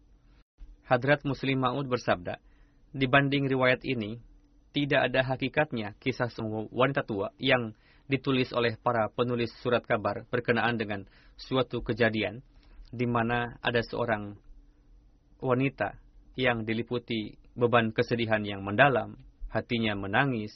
[0.87, 2.39] Hadrat Muslim Ma'ud bersabda,
[2.95, 4.23] dibanding riwayat ini,
[4.71, 7.75] tidak ada hakikatnya kisah semua wanita tua yang
[8.07, 11.07] ditulis oleh para penulis surat kabar berkenaan dengan
[11.39, 12.43] suatu kejadian
[12.91, 14.35] di mana ada seorang
[15.39, 15.95] wanita
[16.35, 19.19] yang diliputi beban kesedihan yang mendalam,
[19.51, 20.51] hatinya menangis,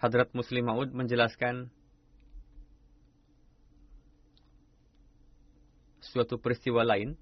[0.00, 1.72] Hadrat Muslim Maud menjelaskan
[6.14, 7.18] suatu peristiwa lain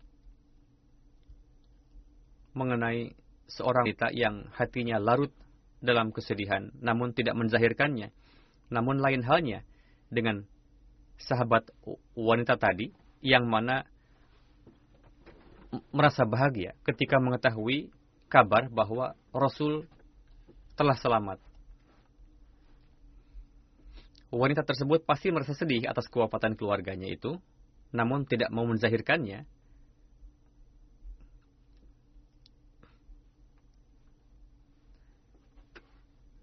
[2.53, 3.17] mengenai
[3.49, 5.33] seorang wanita yang hatinya larut
[5.81, 8.13] dalam kesedihan namun tidak menzahirkannya.
[8.69, 9.65] Namun lain halnya
[10.13, 10.45] dengan
[11.17, 11.73] sahabat
[12.13, 12.93] wanita tadi
[13.25, 13.89] yang mana
[15.89, 17.89] merasa bahagia ketika mengetahui
[18.29, 19.89] kabar bahwa Rasul
[20.77, 21.41] telah selamat
[24.33, 27.37] wanita tersebut pasti merasa sedih atas kewafatan keluarganya itu,
[27.93, 29.45] namun tidak mau menzahirkannya.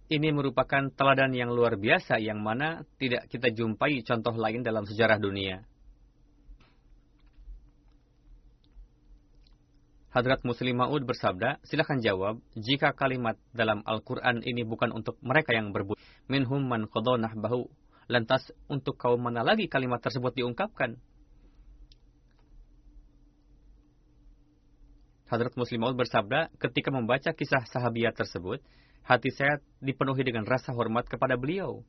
[0.09, 5.21] Ini merupakan teladan yang luar biasa yang mana tidak kita jumpai contoh lain dalam sejarah
[5.21, 5.61] dunia.
[10.09, 15.69] Hadrat Muslim Ma'ud bersabda, silakan jawab, jika kalimat dalam Al-Quran ini bukan untuk mereka yang
[15.69, 17.69] berbuat, minhum man bahu,
[18.09, 20.97] lantas untuk kaum mana lagi kalimat tersebut diungkapkan?
[25.29, 28.65] Hadrat Muslim Maud bersabda, ketika membaca kisah sahabiat tersebut,
[29.05, 31.85] hati saya dipenuhi dengan rasa hormat kepada beliau.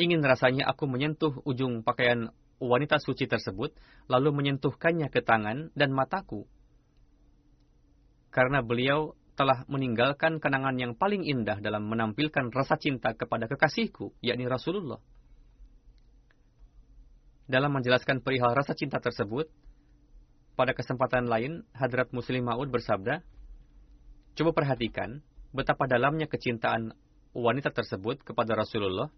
[0.00, 3.76] Ingin rasanya aku menyentuh ujung pakaian wanita suci tersebut,
[4.08, 6.48] lalu menyentuhkannya ke tangan dan mataku.
[8.32, 14.48] Karena beliau telah meninggalkan kenangan yang paling indah dalam menampilkan rasa cinta kepada kekasihku, yakni
[14.48, 15.04] Rasulullah.
[17.44, 19.52] Dalam menjelaskan perihal rasa cinta tersebut,
[20.60, 23.24] pada kesempatan lain, Hadrat Muslim Ma'ud bersabda,
[24.36, 25.24] Coba perhatikan
[25.56, 26.92] betapa dalamnya kecintaan
[27.32, 29.08] wanita tersebut kepada Rasulullah.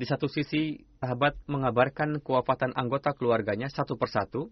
[0.00, 4.48] Di satu sisi, sahabat mengabarkan kewafatan anggota keluarganya satu persatu.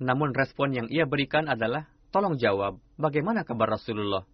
[0.00, 4.24] Namun respon yang ia berikan adalah, tolong jawab, bagaimana kabar Rasulullah?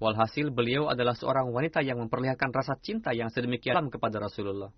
[0.00, 4.72] Walhasil beliau adalah seorang wanita yang memperlihatkan rasa cinta yang sedemikian kepada Rasulullah.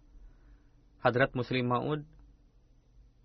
[1.02, 2.04] Hadrat Muslim Ma'ud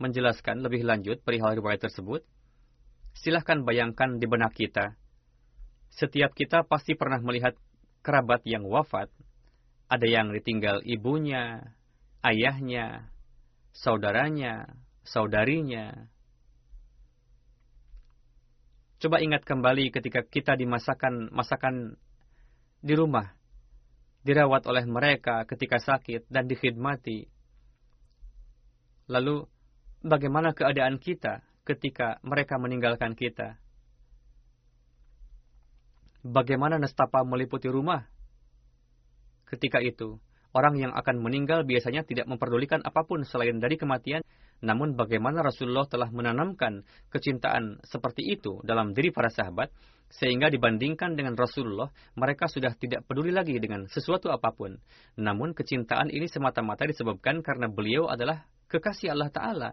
[0.02, 2.26] menjelaskan lebih lanjut perihal riwayat tersebut.
[3.14, 4.96] Silahkan bayangkan di benak kita.
[5.92, 7.54] Setiap kita pasti pernah melihat
[8.02, 9.12] kerabat yang wafat.
[9.92, 11.76] Ada yang ditinggal ibunya,
[12.24, 13.12] ayahnya,
[13.76, 14.72] saudaranya,
[15.04, 16.08] saudarinya,
[19.02, 21.98] Coba ingat kembali ketika kita dimasakan masakan
[22.86, 23.34] di rumah,
[24.22, 27.26] dirawat oleh mereka ketika sakit dan dikhidmati.
[29.12, 29.44] Lalu,
[30.08, 33.60] bagaimana keadaan kita ketika mereka meninggalkan kita?
[36.24, 38.08] Bagaimana nestapa meliputi rumah?
[39.52, 40.16] Ketika itu,
[40.56, 44.24] orang yang akan meninggal biasanya tidak memperdulikan apa pun selain dari kematian
[44.62, 49.74] namun bagaimana Rasulullah telah menanamkan kecintaan seperti itu dalam diri para sahabat,
[50.14, 54.78] sehingga dibandingkan dengan Rasulullah, mereka sudah tidak peduli lagi dengan sesuatu apa pun.
[55.18, 59.70] Namun kecintaan ini semata-mata disebabkan karena beliau adalah kekasih Allah Ta'ala.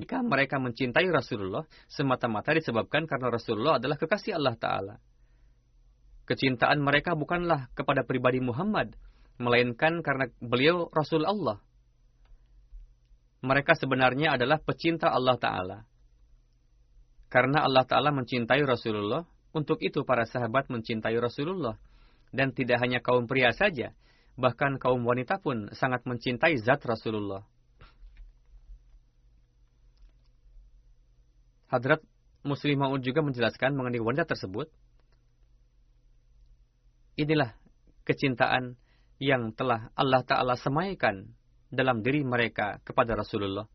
[0.00, 4.94] Jika mereka mencintai Rasulullah, semata-mata disebabkan karena Rasulullah adalah kekasih Allah Ta'ala.
[6.24, 8.96] Kecintaan mereka bukanlah kepada pribadi Muhammad,
[9.36, 11.60] melainkan karena beliau Rasul Allah
[13.44, 15.78] mereka sebenarnya adalah pecinta Allah Ta'ala.
[17.28, 21.76] Karena Allah Ta'ala mencintai Rasulullah, untuk itu para sahabat mencintai Rasulullah.
[22.34, 23.94] Dan tidak hanya kaum pria saja,
[24.34, 27.44] bahkan kaum wanita pun sangat mencintai zat Rasulullah.
[31.70, 32.02] Hadrat
[32.42, 34.72] Muslim Ma'ud juga menjelaskan mengenai wanita tersebut.
[37.14, 37.54] Inilah
[38.08, 38.74] kecintaan
[39.22, 41.30] yang telah Allah Ta'ala semaikan
[41.74, 43.66] dalam diri mereka kepada Rasulullah.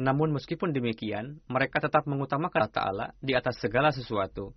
[0.00, 4.56] Namun meskipun demikian, mereka tetap mengutamakan Allah Ta'ala di atas segala sesuatu.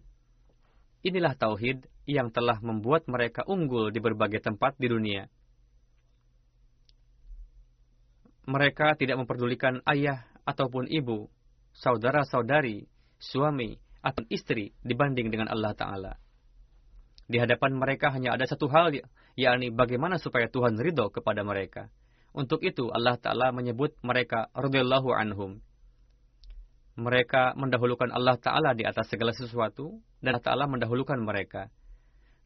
[1.04, 5.28] Inilah tauhid yang telah membuat mereka unggul di berbagai tempat di dunia.
[8.48, 11.28] Mereka tidak memperdulikan ayah ataupun ibu,
[11.74, 12.86] saudara-saudari,
[13.18, 16.14] suami, atau istri dibanding dengan Allah Ta'ala.
[17.26, 18.94] Di hadapan mereka hanya ada satu hal
[19.36, 21.92] yakni bagaimana supaya Tuhan ridho kepada mereka.
[22.36, 25.64] Untuk itu Allah Ta'ala menyebut mereka radhiyallahu anhum.
[27.00, 31.72] Mereka mendahulukan Allah Ta'ala di atas segala sesuatu, dan Allah Ta'ala mendahulukan mereka.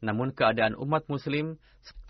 [0.02, 1.58] Namun keadaan umat muslim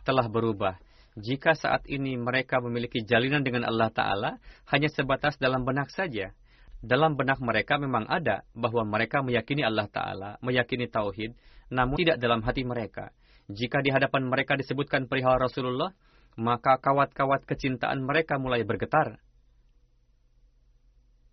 [0.05, 0.77] telah berubah.
[1.21, 4.31] Jika saat ini mereka memiliki jalinan dengan Allah Ta'ala,
[4.73, 6.33] hanya sebatas dalam benak saja.
[6.81, 11.37] Dalam benak mereka memang ada bahwa mereka meyakini Allah Ta'ala, meyakini Tauhid,
[11.69, 13.13] namun tidak dalam hati mereka.
[13.51, 15.91] Jika di hadapan mereka disebutkan perihal Rasulullah,
[16.39, 19.19] maka kawat-kawat kecintaan mereka mulai bergetar.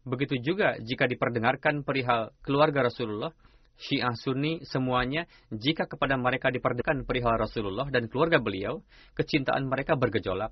[0.07, 3.35] Begitu juga jika diperdengarkan perihal keluarga Rasulullah,
[3.77, 8.81] Syiah Sunni semuanya, jika kepada mereka diperdengarkan perihal Rasulullah dan keluarga beliau,
[9.13, 10.49] kecintaan mereka bergejolak.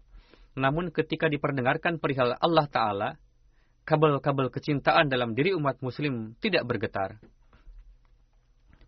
[0.54, 3.10] Namun ketika diperdengarkan perihal Allah Ta'ala,
[3.88, 7.18] kabel-kabel kecintaan dalam diri umat muslim tidak bergetar.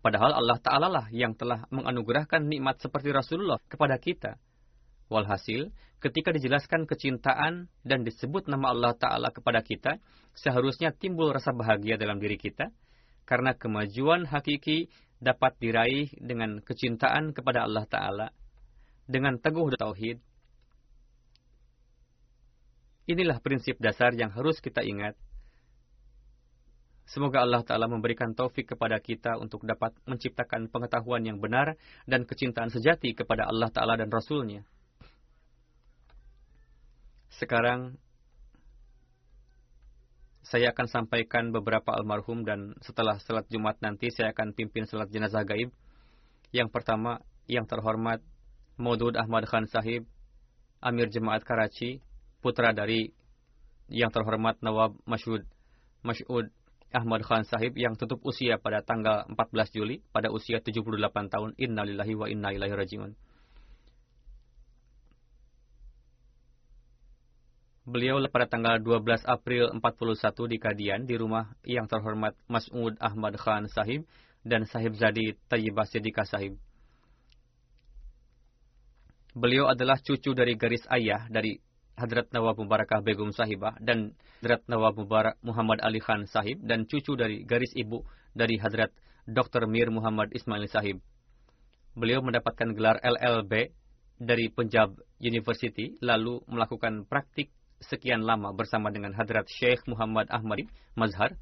[0.08, 4.40] Padahal Allah Ta'ala lah yang telah menganugerahkan nikmat seperti Rasulullah kepada kita.
[5.12, 5.68] Walhasil,
[6.00, 10.00] ketika dijelaskan kecintaan dan disebut nama Allah Ta'ala kepada kita,
[10.32, 12.72] seharusnya timbul rasa bahagia dalam diri kita,
[13.28, 14.88] karena kemajuan hakiki
[15.20, 18.26] dapat diraih dengan kecintaan kepada Allah Ta'ala,
[19.04, 20.24] dengan teguh tauhid.
[23.12, 25.20] Inilah prinsip dasar yang harus kita ingat
[27.08, 32.68] Semoga Allah Ta'ala memberikan taufik kepada kita untuk dapat menciptakan pengetahuan yang benar dan kecintaan
[32.68, 34.60] sejati kepada Allah Ta'ala dan Rasulnya.
[37.32, 37.96] Sekarang,
[40.44, 45.48] saya akan sampaikan beberapa almarhum dan setelah salat Jumat nanti saya akan pimpin salat jenazah
[45.48, 45.72] gaib.
[46.52, 48.20] Yang pertama, yang terhormat
[48.76, 50.04] Maudud Ahmad Khan Sahib,
[50.84, 52.04] Amir Jemaat Karachi,
[52.44, 53.16] putra dari
[53.88, 55.48] yang terhormat Nawab Masyud
[56.04, 56.52] Masyud
[56.88, 61.50] Ahmad Khan Sahib yang tutup usia pada tanggal 14 Juli pada usia 78 tahun.
[61.60, 63.12] Innalillahi wa inna ilaihi rajiun.
[67.88, 73.64] Beliau pada tanggal 12 April 41 di Kadian di rumah yang terhormat Mas'ud Ahmad Khan
[73.72, 74.04] Sahib
[74.44, 76.60] dan Sahib Zadi Tayyibah Siddiqah Sahib.
[79.32, 81.60] Beliau adalah cucu dari garis ayah dari
[81.98, 87.18] Hadrat Nawab Mubarakah Begum Sahibah dan Hadrat Nawab Mubarak Muhammad Ali Khan Sahib dan cucu
[87.18, 88.06] dari garis ibu
[88.38, 88.94] dari Hadrat
[89.26, 89.66] Dr.
[89.66, 91.02] Mir Muhammad Ismail Sahib.
[91.98, 93.74] Beliau mendapatkan gelar LLB
[94.18, 97.50] dari Punjab University lalu melakukan praktik
[97.82, 100.66] sekian lama bersama dengan Hadrat Sheikh Muhammad Ahmad
[100.98, 101.38] Mazhar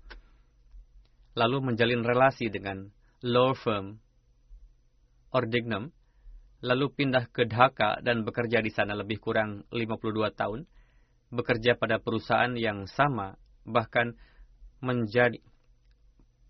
[1.37, 2.93] lalu menjalin relasi dengan
[3.25, 4.01] law firm
[5.33, 5.93] Ordignum
[6.67, 10.67] lalu pindah ke Dhaka dan bekerja di sana lebih kurang 52 tahun,
[11.31, 14.19] bekerja pada perusahaan yang sama, bahkan
[14.83, 15.39] menjadi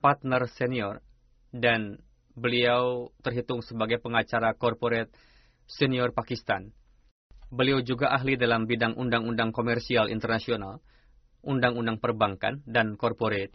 [0.00, 1.04] partner senior
[1.52, 2.00] dan
[2.32, 5.12] beliau terhitung sebagai pengacara korporat
[5.68, 6.72] senior Pakistan.
[7.52, 10.80] Beliau juga ahli dalam bidang undang-undang komersial internasional,
[11.44, 13.54] undang-undang perbankan, dan korporat.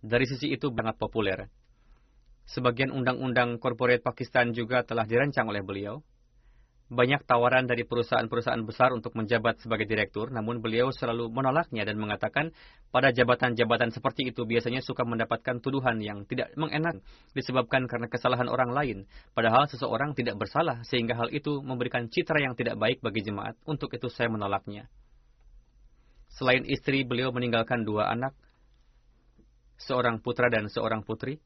[0.00, 1.50] Dari sisi itu sangat populer.
[2.46, 5.98] Sebagian undang-undang korporat Pakistan juga telah dirancang oleh beliau.
[6.86, 12.54] Banyak tawaran dari perusahaan-perusahaan besar untuk menjabat sebagai direktur, namun beliau selalu menolaknya dan mengatakan
[12.94, 17.02] pada jabatan-jabatan seperti itu biasanya suka mendapatkan tuduhan yang tidak mengenak
[17.34, 18.98] disebabkan karena kesalahan orang lain,
[19.34, 23.58] padahal seseorang tidak bersalah sehingga hal itu memberikan citra yang tidak baik bagi jemaat.
[23.66, 24.86] Untuk itu saya menolaknya.
[26.38, 28.30] Selain istri, beliau meninggalkan dua anak,
[29.82, 31.42] seorang putra dan seorang putri.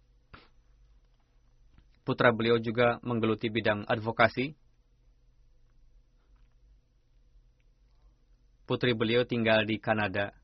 [2.10, 4.58] Putra beliau juga menggeluti bidang advokasi.
[8.66, 10.34] Putri beliau tinggal di Kanada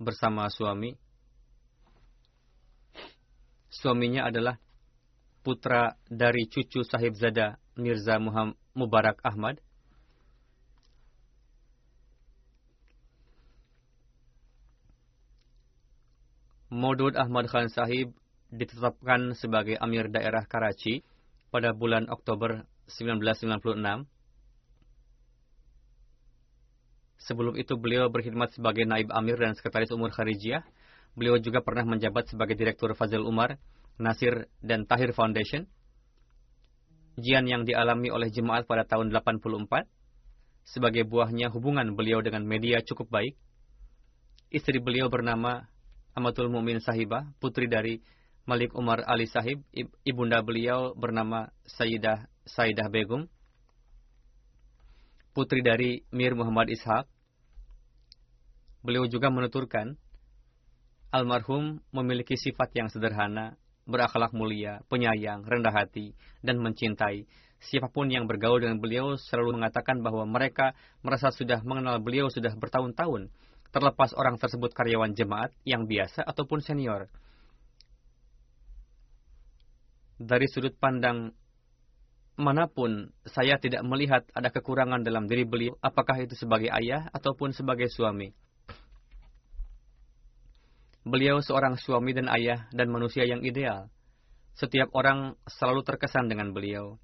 [0.00, 0.96] bersama suami.
[3.68, 4.56] Suaminya adalah
[5.44, 9.60] putra dari cucu Sahib Zada Mirza Muhammad Mubarak Ahmad.
[16.72, 18.21] Maudud Ahmad Khan Sahib
[18.52, 21.00] ditetapkan sebagai Amir Daerah Karachi
[21.48, 24.04] pada bulan Oktober 1996.
[27.22, 30.60] Sebelum itu beliau berkhidmat sebagai Naib Amir dan Sekretaris Umur Kharijiyah.
[31.16, 33.56] Beliau juga pernah menjabat sebagai Direktur Fazil Umar,
[33.96, 35.64] Nasir, dan Tahir Foundation.
[37.16, 39.88] Jian yang dialami oleh jemaat pada tahun 84.
[40.64, 43.34] Sebagai buahnya hubungan beliau dengan media cukup baik.
[44.52, 45.68] Istri beliau bernama
[46.12, 48.02] Amatul Mumin Sahibah, putri dari
[48.42, 49.62] Malik Umar Ali Sahib,
[50.02, 53.30] ibunda beliau bernama Sayyidah Sayyidah Begum,
[55.30, 57.06] putri dari Mir Muhammad Ishaq.
[58.82, 59.94] Beliau juga menuturkan,
[61.14, 63.54] almarhum memiliki sifat yang sederhana,
[63.86, 67.30] berakhlak mulia, penyayang, rendah hati, dan mencintai.
[67.62, 70.74] Siapa pun yang bergaul dengan beliau selalu mengatakan bahwa mereka
[71.06, 73.30] merasa sudah mengenal beliau sudah bertahun-tahun,
[73.70, 77.06] terlepas orang tersebut karyawan jemaat yang biasa ataupun senior
[80.22, 81.34] dari sudut pandang
[82.38, 87.52] mana pun saya tidak melihat ada kekurangan dalam diri beliau, apakah itu sebagai ayah ataupun
[87.52, 88.32] sebagai suami.
[91.02, 93.90] Beliau seorang suami dan ayah dan manusia yang ideal.
[94.54, 96.96] Setiap orang selalu terkesan dengan beliau.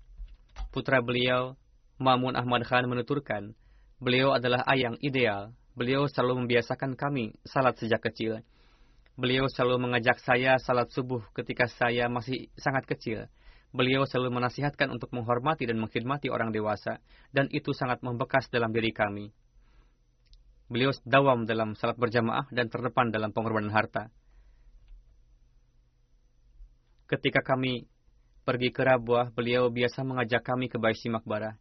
[0.71, 1.59] Putra beliau,
[1.99, 3.59] Mamun Ahmad Khan menuturkan,
[3.99, 5.51] beliau adalah ayah yang ideal.
[5.75, 8.43] Beliau selalu membiasakan kami salat sejak kecil
[9.19, 13.27] Beliau selalu mengajak saya salat subuh ketika saya masih sangat kecil.
[13.75, 17.03] Beliau selalu menasihatkan untuk menghormati dan mengkhidmati orang dewasa,
[17.35, 19.35] dan itu sangat membekas dalam diri kami.
[20.71, 24.07] Beliau dawam dalam salat berjamaah dan terdepan dalam pengorbanan harta.
[27.11, 27.91] Ketika kami
[28.47, 31.59] pergi ke Rabuah, beliau biasa mengajak kami ke Baisi Makbarah.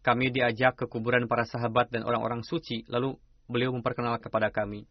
[0.00, 3.12] Kami diajak ke kuburan para sahabat dan orang-orang suci, lalu
[3.44, 4.88] beliau memperkenalkan kepada kami.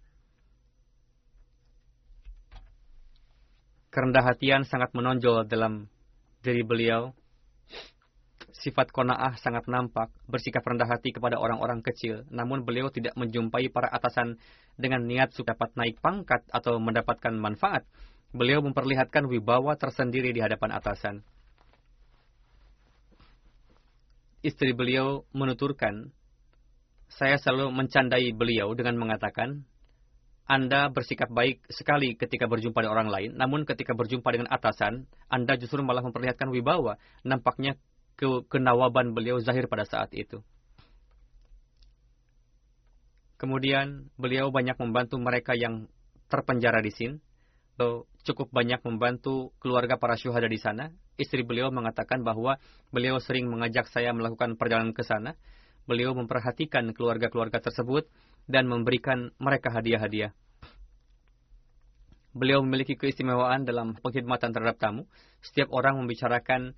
[3.93, 5.85] Kerendah hatian sangat menonjol dalam
[6.41, 7.13] diri beliau.
[8.53, 12.25] Sifat kona'ah sangat nampak, bersikap rendah hati kepada orang-orang kecil.
[12.33, 14.41] Namun beliau tidak menjumpai para atasan
[14.81, 17.85] dengan niat supaya dapat naik pangkat atau mendapatkan manfaat.
[18.33, 21.15] Beliau memperlihatkan wibawa tersendiri di hadapan atasan.
[24.41, 26.11] Istri beliau menuturkan,
[27.07, 29.63] saya selalu mencandai beliau dengan mengatakan,
[30.43, 35.55] anda bersikap baik sekali ketika berjumpa dengan orang lain, namun ketika berjumpa dengan atasan, Anda
[35.55, 36.99] justru malah memperlihatkan wibawa.
[37.23, 37.79] Nampaknya
[38.19, 40.43] ke kenawaban beliau zahir pada saat itu.
[43.39, 45.87] Kemudian beliau banyak membantu mereka yang
[46.27, 47.23] terpenjara di Sin.
[47.79, 50.91] Beliau cukup banyak membantu keluarga para syuhada di sana.
[51.15, 52.59] Istri beliau mengatakan bahwa
[52.91, 55.39] beliau sering mengajak saya melakukan perjalanan ke sana.
[55.83, 58.07] Beliau memperhatikan keluarga-keluarga tersebut
[58.47, 60.35] dan memberikan mereka hadiah-hadiah.
[62.33, 65.05] Beliau memiliki keistimewaan dalam pengkhidmatan terhadap tamu.
[65.45, 66.73] Setiap orang membicarakan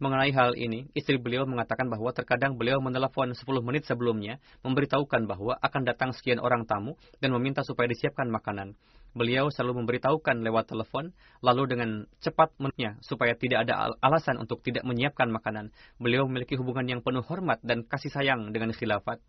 [0.00, 5.60] mengenai hal ini, istri beliau mengatakan bahwa terkadang beliau menelepon 10 menit sebelumnya, memberitahukan bahwa
[5.60, 8.74] akan datang sekian orang tamu dan meminta supaya disiapkan makanan.
[9.12, 11.12] Beliau selalu memberitahukan lewat telepon,
[11.44, 11.90] lalu dengan
[12.24, 15.70] cepat mennya supaya tidak ada alasan untuk tidak menyiapkan makanan.
[16.00, 19.20] Beliau memiliki hubungan yang penuh hormat dan kasih sayang dengan khilafat.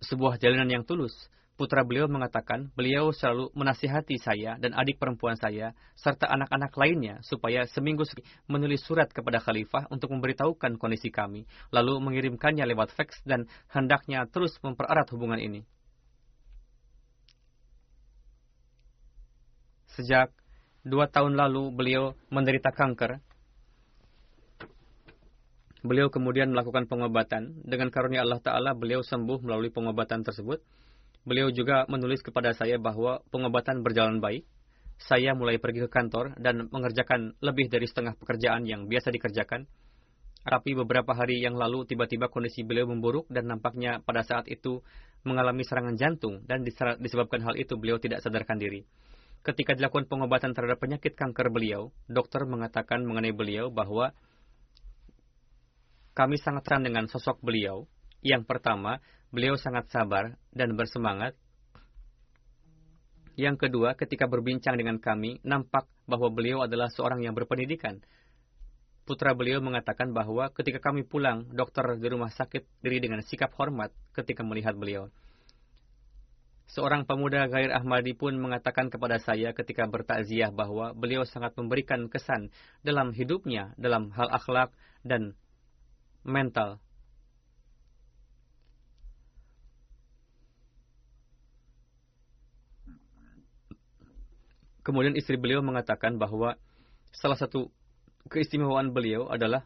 [0.00, 1.12] Sebuah jalinan yang tulus
[1.60, 7.68] putra beliau mengatakan beliau selalu menasihati saya dan adik perempuan saya serta anak-anak lainnya supaya
[7.68, 13.44] seminggu sekali menulis surat kepada khalifah untuk memberitahukan kondisi kami, lalu mengirimkannya lewat fax dan
[13.68, 15.60] hendaknya terus mempererat hubungan ini.
[19.92, 20.32] Sejak
[20.80, 23.20] dua tahun lalu beliau menderita kanker.
[25.80, 27.64] Beliau kemudian melakukan pengobatan.
[27.64, 30.60] Dengan karunia Allah Ta'ala, beliau sembuh melalui pengobatan tersebut
[31.20, 34.48] Beliau juga menulis kepada saya bahwa pengobatan berjalan baik.
[35.00, 39.64] Saya mulai pergi ke kantor dan mengerjakan lebih dari setengah pekerjaan yang biasa dikerjakan.
[40.40, 44.80] Tapi beberapa hari yang lalu tiba-tiba kondisi beliau memburuk dan nampaknya pada saat itu
[45.24, 46.64] mengalami serangan jantung dan
[46.96, 48.88] disebabkan hal itu beliau tidak sadarkan diri.
[49.44, 54.16] Ketika dilakukan pengobatan terhadap penyakit kanker beliau, dokter mengatakan mengenai beliau bahwa
[56.12, 57.86] kami sangat terang dengan sosok beliau.
[58.20, 59.00] Yang pertama,
[59.30, 61.38] Beliau sangat sabar dan bersemangat.
[63.38, 68.02] Yang kedua, ketika berbincang dengan kami, nampak bahwa beliau adalah seorang yang berpendidikan.
[69.06, 73.94] Putra beliau mengatakan bahwa ketika kami pulang, dokter di rumah sakit diri dengan sikap hormat
[74.18, 75.06] ketika melihat beliau.
[76.74, 82.50] Seorang pemuda Gair Ahmadi pun mengatakan kepada saya ketika bertakziah bahwa beliau sangat memberikan kesan
[82.82, 84.74] dalam hidupnya, dalam hal akhlak
[85.06, 85.38] dan
[86.24, 86.80] mental
[94.80, 96.56] Kemudian istri beliau mengatakan bahwa
[97.12, 97.68] salah satu
[98.32, 99.62] keistimewaan beliau adalah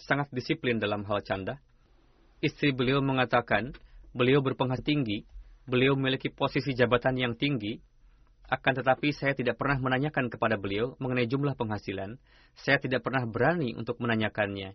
[0.00, 1.60] sangat disiplin dalam hal canda.
[2.40, 3.76] Istri beliau mengatakan
[4.16, 5.28] beliau berpenghasilan tinggi,
[5.68, 7.78] beliau memiliki posisi jabatan yang tinggi,
[8.50, 12.18] akan tetapi saya tidak pernah menanyakan kepada beliau mengenai jumlah penghasilan.
[12.58, 14.74] Saya tidak pernah berani untuk menanyakannya.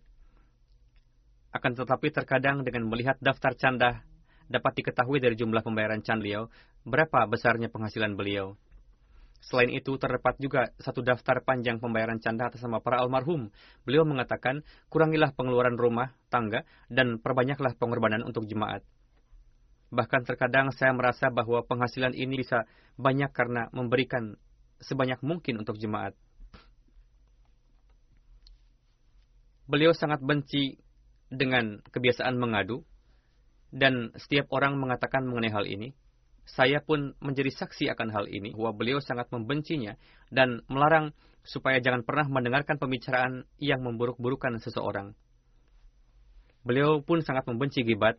[1.55, 4.03] Akan tetapi terkadang dengan melihat daftar canda
[4.51, 6.51] dapat diketahui dari jumlah pembayaran can beliau
[6.83, 8.59] berapa besarnya penghasilan beliau.
[9.39, 13.53] Selain itu, terdapat juga satu daftar panjang pembayaran canda atas nama para almarhum.
[13.87, 18.81] Beliau mengatakan, kurangilah pengeluaran rumah, tangga, dan perbanyaklah pengorbanan untuk jemaat.
[19.93, 22.65] Bahkan terkadang saya merasa bahwa penghasilan ini bisa
[22.97, 24.33] banyak karena memberikan
[24.81, 26.17] sebanyak mungkin untuk jemaat.
[29.69, 30.84] Beliau sangat benci
[31.29, 32.85] dengan kebiasaan mengadu,
[33.73, 35.91] dan setiap orang mengatakan mengenai hal ini.
[36.45, 39.97] Saya pun menjadi saksi akan hal ini, bahwa beliau sangat membencinya
[40.29, 41.09] dan melarang
[41.41, 45.17] supaya jangan pernah mendengarkan pembicaraan yang memburuk-burukan seseorang.
[46.65, 48.17] Beliau pun sangat membenci gibat.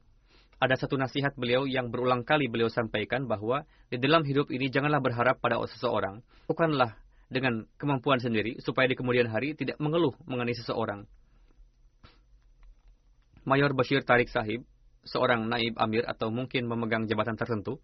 [0.56, 5.02] Ada satu nasihat beliau yang berulang kali beliau sampaikan bahwa di dalam hidup ini janganlah
[5.02, 6.22] berharap pada seseorang.
[6.48, 6.96] Bukanlah
[7.26, 11.04] dengan kemampuan sendiri supaya di kemudian hari tidak mengeluh mengenai seseorang.
[13.46, 14.66] Mayor Bashir Tarik Sahib,
[15.06, 17.78] seorang naib amir atau mungkin memegang jabatan tertentu,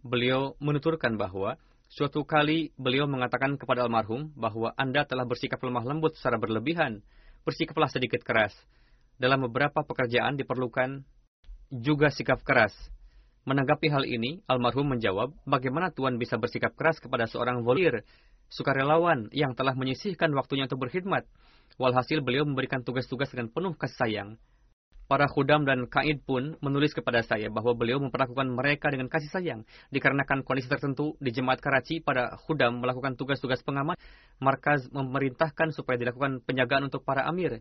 [0.00, 1.60] beliau menuturkan bahwa
[1.92, 7.04] suatu kali beliau mengatakan kepada almarhum bahwa Anda telah bersikap lemah lembut secara berlebihan,
[7.44, 8.56] bersikaplah sedikit keras.
[9.20, 11.04] Dalam beberapa pekerjaan diperlukan
[11.68, 12.72] juga sikap keras.
[13.44, 18.00] Menanggapi hal ini, almarhum menjawab, bagaimana Tuhan bisa bersikap keras kepada seorang volir,
[18.48, 21.28] sukarelawan yang telah menyisihkan waktunya untuk berkhidmat.
[21.78, 24.30] Walhasil beliau memberikan tugas-tugas dengan penuh kasih sayang.
[25.10, 29.60] Para khudam dan kaid pun menulis kepada saya bahwa beliau memperlakukan mereka dengan kasih sayang.
[29.90, 33.98] Dikarenakan kondisi tertentu di Jemaat Karachi pada khudam melakukan tugas-tugas pengamat,
[34.38, 37.58] markaz memerintahkan supaya dilakukan penjagaan untuk para amir.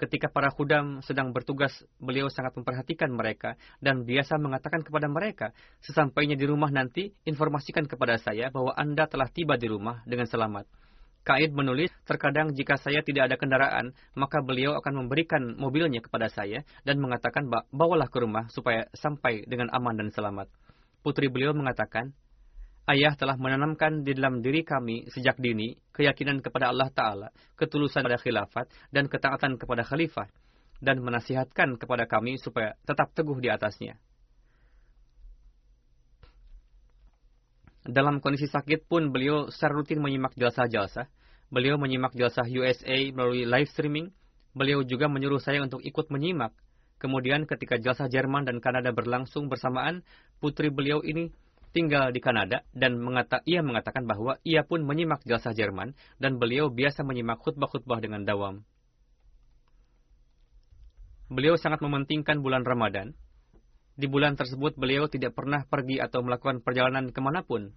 [0.00, 5.52] Ketika para khudam sedang bertugas, beliau sangat memperhatikan mereka dan biasa mengatakan kepada mereka,
[5.84, 10.87] sesampainya di rumah nanti, informasikan kepada saya bahwa Anda telah tiba di rumah dengan selamat.
[11.28, 16.64] Kaid menulis, terkadang jika saya tidak ada kendaraan, maka beliau akan memberikan mobilnya kepada saya
[16.88, 20.48] dan mengatakan, bawalah ke rumah supaya sampai dengan aman dan selamat.
[21.04, 22.16] Putri beliau mengatakan,
[22.88, 27.28] Ayah telah menanamkan di dalam diri kami sejak dini keyakinan kepada Allah Ta'ala,
[27.60, 30.32] ketulusan pada khilafat, dan ketaatan kepada khalifah.
[30.78, 33.98] dan menasihatkan kepada kami supaya tetap teguh di atasnya.
[37.88, 41.08] Dalam kondisi sakit pun beliau secara rutin menyimak jalsa-jalsa.
[41.48, 44.12] Beliau menyimak jalsa USA melalui live streaming.
[44.52, 46.52] Beliau juga menyuruh saya untuk ikut menyimak.
[46.98, 50.02] Kemudian ketika jalsa Jerman dan Kanada berlangsung bersamaan,
[50.42, 51.30] putri beliau ini
[51.70, 56.68] tinggal di Kanada dan mengata, ia mengatakan bahwa ia pun menyimak jalsa Jerman dan beliau
[56.68, 58.66] biasa menyimak khutbah-khutbah dengan dawam.
[61.28, 63.12] Beliau sangat mementingkan bulan Ramadan.
[63.98, 67.74] Di bulan tersebut beliau tidak pernah pergi atau melakukan perjalanan ke mana pun,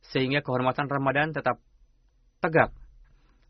[0.00, 1.60] sehingga kehormatan Ramadan tetap
[2.40, 2.72] tegak.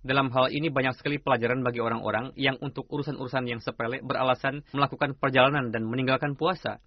[0.07, 5.18] Dalam hal ini banyak sekali pelajaran bagi orang-orang yang untuk urusan-urusan yang sepele beralasan melakukan
[5.18, 6.78] perjalanan dan meninggalkan puasa.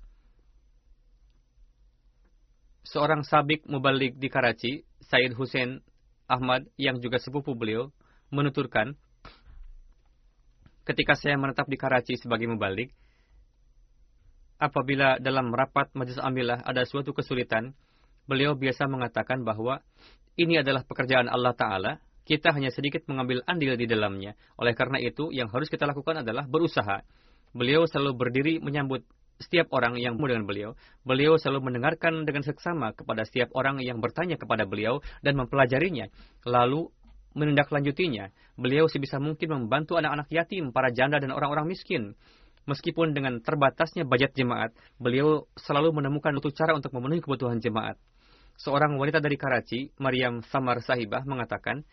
[2.88, 5.84] Seorang sabik mubalik di Karachi, Said Hussein
[6.32, 7.92] Ahmad, yang juga sepupu beliau,
[8.32, 8.96] menuturkan,
[10.88, 12.96] ketika saya menetap di Karachi sebagai mubalik,
[14.64, 17.76] apabila dalam rapat majelis amilah ada suatu kesulitan,
[18.32, 19.84] beliau biasa mengatakan bahwa
[20.40, 22.00] ini adalah pekerjaan Allah Ta'ala,
[22.30, 24.38] kita hanya sedikit mengambil andil di dalamnya.
[24.62, 27.02] Oleh karena itu, yang harus kita lakukan adalah berusaha.
[27.58, 29.02] Beliau selalu berdiri menyambut
[29.42, 30.78] setiap orang yang dengan beliau.
[31.02, 36.14] Beliau selalu mendengarkan dengan seksama kepada setiap orang yang bertanya kepada beliau dan mempelajarinya.
[36.46, 36.94] Lalu
[37.34, 38.30] menindaklanjutinya.
[38.62, 42.14] Beliau sebisa mungkin membantu anak-anak yatim, para janda, dan orang-orang miskin.
[42.70, 44.70] Meskipun dengan terbatasnya budget jemaat,
[45.02, 47.98] beliau selalu menemukan suatu cara untuk memenuhi kebutuhan jemaat.
[48.60, 51.88] Seorang wanita dari Karachi, Maryam Samar Sahibah, mengatakan,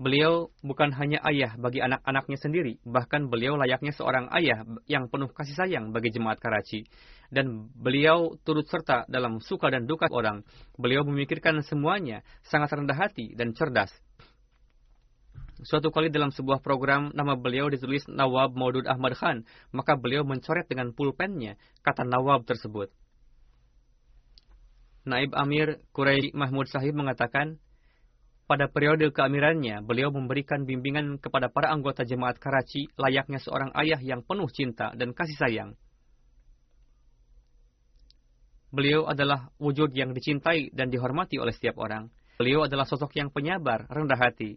[0.00, 5.56] beliau bukan hanya ayah bagi anak-anaknya sendiri, bahkan beliau layaknya seorang ayah yang penuh kasih
[5.56, 6.88] sayang bagi jemaat Karachi.
[7.32, 10.44] Dan beliau turut serta dalam suka dan duka orang.
[10.76, 13.92] Beliau memikirkan semuanya, sangat rendah hati dan cerdas.
[15.62, 20.66] Suatu kali dalam sebuah program nama beliau ditulis Nawab Maudud Ahmad Khan, maka beliau mencoret
[20.66, 21.54] dengan pulpennya
[21.86, 22.90] kata Nawab tersebut.
[25.06, 27.62] Naib Amir Quraisy Mahmud Sahib mengatakan,
[28.44, 34.20] pada periode keamirannya, beliau memberikan bimbingan kepada para anggota jemaat Karachi layaknya seorang ayah yang
[34.26, 35.70] penuh cinta dan kasih sayang.
[38.72, 42.08] Beliau adalah wujud yang dicintai dan dihormati oleh setiap orang.
[42.40, 44.56] Beliau adalah sosok yang penyabar, rendah hati,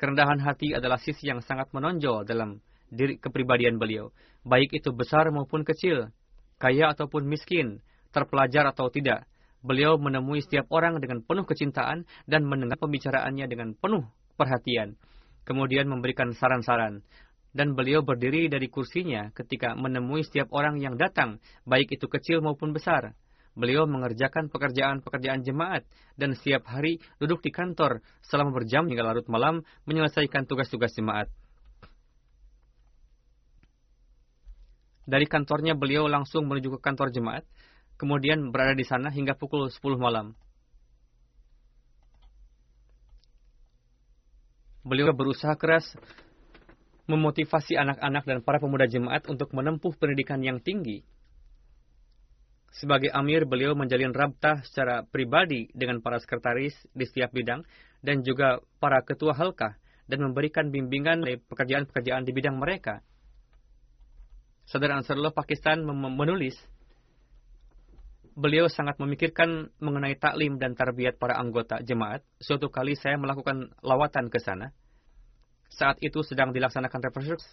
[0.00, 4.08] Kerendahan hati adalah sisi yang sangat menonjol dalam diri kepribadian beliau,
[4.48, 6.08] baik itu besar maupun kecil,
[6.56, 9.28] kaya ataupun miskin, terpelajar atau tidak.
[9.60, 14.08] Beliau menemui setiap orang dengan penuh kecintaan dan mendengar pembicaraannya dengan penuh
[14.40, 14.96] perhatian,
[15.44, 17.04] kemudian memberikan saran-saran.
[17.50, 22.72] Dan beliau berdiri dari kursinya ketika menemui setiap orang yang datang, baik itu kecil maupun
[22.72, 23.12] besar.
[23.58, 25.82] Beliau mengerjakan pekerjaan-pekerjaan jemaat
[26.14, 31.26] dan setiap hari duduk di kantor selama berjam hingga larut malam menyelesaikan tugas-tugas jemaat.
[35.10, 37.42] Dari kantornya beliau langsung menuju ke kantor jemaat,
[38.00, 40.32] kemudian berada di sana hingga pukul 10 malam.
[44.80, 45.84] Beliau berusaha keras
[47.04, 51.04] memotivasi anak-anak dan para pemuda jemaat untuk menempuh pendidikan yang tinggi
[52.70, 57.66] sebagai amir, beliau menjalin rabtah secara pribadi dengan para sekretaris di setiap bidang
[57.98, 59.74] dan juga para ketua halkah
[60.06, 63.02] dan memberikan bimbingan dari pekerjaan-pekerjaan di bidang mereka.
[64.70, 66.54] Saudara Ansarullah Pakistan menulis,
[68.34, 72.22] beliau sangat memikirkan mengenai taklim dan tarbiyat para anggota jemaat.
[72.38, 74.74] Suatu kali saya melakukan lawatan ke sana.
[75.70, 77.46] Saat itu sedang dilaksanakan refreshers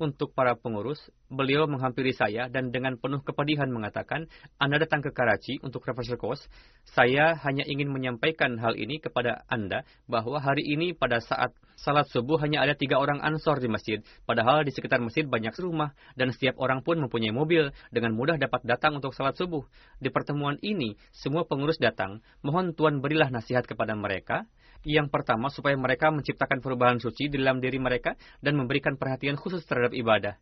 [0.00, 4.28] untuk para pengurus, beliau menghampiri saya dan dengan penuh kepedihan mengatakan,
[4.60, 6.44] Anda datang ke Karachi untuk refresher course.
[6.92, 12.38] Saya hanya ingin menyampaikan hal ini kepada Anda bahwa hari ini pada saat salat subuh
[12.42, 13.98] hanya ada tiga orang ansor di masjid.
[14.28, 18.62] Padahal di sekitar masjid banyak rumah dan setiap orang pun mempunyai mobil dengan mudah dapat
[18.62, 19.66] datang untuk salat subuh.
[19.98, 22.22] Di pertemuan ini, semua pengurus datang.
[22.44, 24.46] Mohon Tuan berilah nasihat kepada mereka
[24.82, 29.62] yang pertama, supaya mereka menciptakan perubahan suci di dalam diri mereka dan memberikan perhatian khusus
[29.62, 30.34] terhadap ibadah.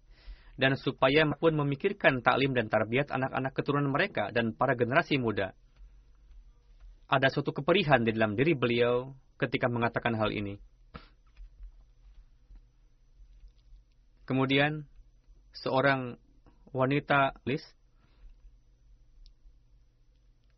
[0.56, 5.52] Dan supaya pun memikirkan taklim dan tarbiyat anak-anak keturunan mereka dan para generasi muda.
[7.08, 10.56] Ada suatu keperihan di dalam diri beliau ketika mengatakan hal ini.
[14.28, 14.86] Kemudian,
[15.52, 16.16] seorang
[16.70, 17.64] wanita Lis,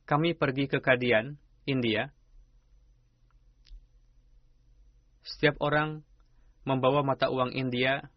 [0.05, 2.13] kami pergi ke Kadian, India,
[5.23, 6.03] Setiap orang
[6.67, 8.11] membawa mata uang India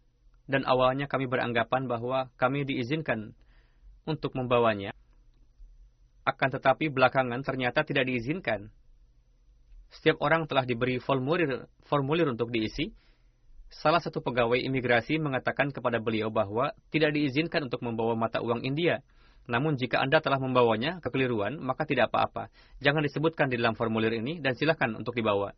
[0.46, 3.34] dan awalnya kami beranggapan bahwa kami diizinkan
[4.06, 4.94] untuk membawanya.
[6.26, 8.70] Akan tetapi belakangan ternyata tidak diizinkan.
[9.90, 12.90] Setiap orang telah diberi formulir, formulir untuk diisi,
[13.70, 19.02] salah satu pegawai imigrasi mengatakan kepada beliau bahwa tidak diizinkan untuk membawa mata uang India.
[19.46, 22.50] Namun jika Anda telah membawanya kekeliruan, maka tidak apa-apa.
[22.82, 25.54] Jangan disebutkan di dalam formulir ini dan silakan untuk dibawa.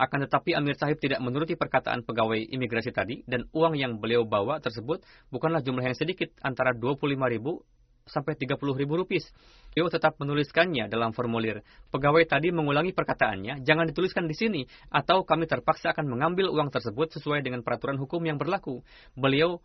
[0.00, 4.58] Akan tetapi Amir Sahib tidak menuruti perkataan pegawai imigrasi tadi dan uang yang beliau bawa
[4.58, 7.62] tersebut bukanlah jumlah yang sedikit antara 25 ribu
[8.06, 9.22] sampai 30 ribu rupiah.
[9.72, 11.64] Beliau tetap menuliskannya dalam formulir.
[11.88, 14.62] Pegawai tadi mengulangi perkataannya, jangan dituliskan di sini,
[14.92, 18.84] atau kami terpaksa akan mengambil uang tersebut sesuai dengan peraturan hukum yang berlaku.
[19.16, 19.62] Beliau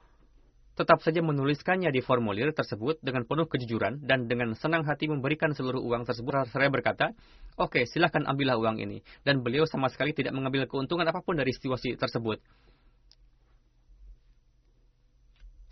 [0.78, 5.82] tetap saja menuliskannya di formulir tersebut dengan penuh kejujuran dan dengan senang hati memberikan seluruh
[5.82, 6.53] uang tersebut.
[6.53, 7.17] Saya berkata,
[7.57, 9.01] oke okay, silahkan ambillah uang ini.
[9.25, 12.38] Dan beliau sama sekali tidak mengambil keuntungan apa pun dari situasi tersebut.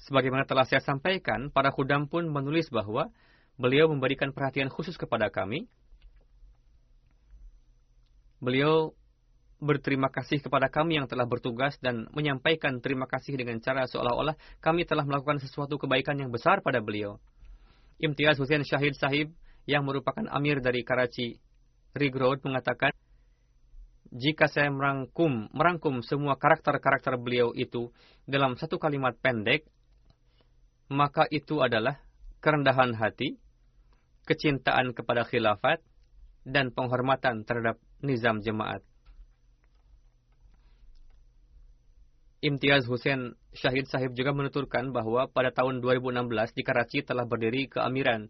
[0.09, 3.13] Sebagaimana telah saya sampaikan, para khudam pun menulis bahwa
[3.61, 5.69] beliau memberikan perhatian khusus kepada kami.
[8.41, 8.97] Beliau
[9.59, 14.83] berterima kasih kepada kami yang telah bertugas dan menyampaikan terima kasih dengan cara seolah-olah kami
[14.83, 17.17] telah melakukan sesuatu kebaikan yang besar pada beliau.
[17.95, 19.31] Imtiaz Hussein Syahid Sahib
[19.63, 21.39] yang merupakan amir dari Karachi
[21.95, 22.91] Rig Road mengatakan,
[24.11, 27.89] jika saya merangkum, merangkum semua karakter-karakter beliau itu
[28.27, 29.63] dalam satu kalimat pendek,
[30.91, 31.97] maka itu adalah
[32.43, 33.39] kerendahan hati,
[34.27, 35.81] kecintaan kepada khilafat,
[36.45, 38.85] dan penghormatan terhadap nizam jemaat.
[42.45, 48.29] Imtiaz Hussein Syahid Sahib juga menuturkan bahwa pada tahun 2016 di Karachi telah berdiri keamiran,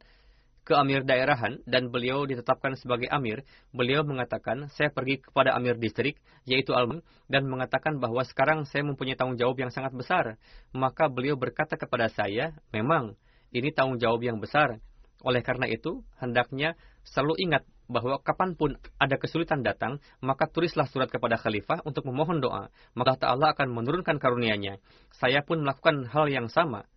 [0.63, 3.43] keamir daerahan dan beliau ditetapkan sebagai amir.
[3.76, 6.16] Beliau mengatakan, saya pergi kepada amir distrik,
[6.47, 10.39] yaitu Alman, dan mengatakan bahwa sekarang saya mempunyai tanggung jawab yang sangat besar.
[10.72, 13.20] Maka beliau berkata kepada saya, memang
[13.51, 14.80] ini tanggung jawab yang besar.
[15.28, 21.09] Oleh karena itu, hendaknya selalu ingat bahwa kapan pun ada kesulitan datang, maka tulislah surat
[21.09, 22.73] kepada khalifah untuk memohon doa.
[22.97, 24.81] Maka Allah akan menurunkan karunia-Nya.
[25.13, 26.89] Saya pun melakukan hal yang sama.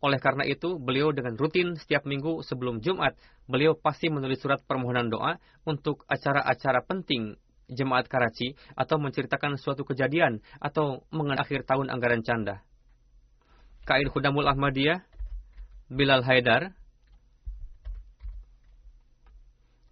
[0.00, 5.12] Oleh karena itu, beliau dengan rutin setiap minggu sebelum Jumat, beliau pasti menulis surat permohonan
[5.12, 5.36] doa
[5.68, 7.36] untuk acara-acara penting
[7.68, 12.64] jemaat Karachi atau menceritakan suatu kejadian atau mengenai akhir tahun anggaran canda.
[13.84, 15.04] Kain Khudamul Ahmadiyah,
[15.92, 16.72] Bilal Haidar,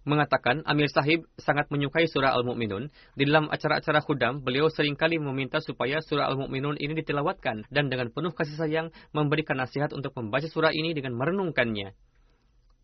[0.09, 2.89] mengatakan Amir Sahib sangat menyukai surah Al-Mu'minun.
[3.13, 8.09] Di dalam acara-acara khudam, beliau sering kali meminta supaya surah Al-Mu'minun ini ditilawatkan dan dengan
[8.09, 11.93] penuh kasih sayang memberikan nasihat untuk membaca surah ini dengan merenungkannya.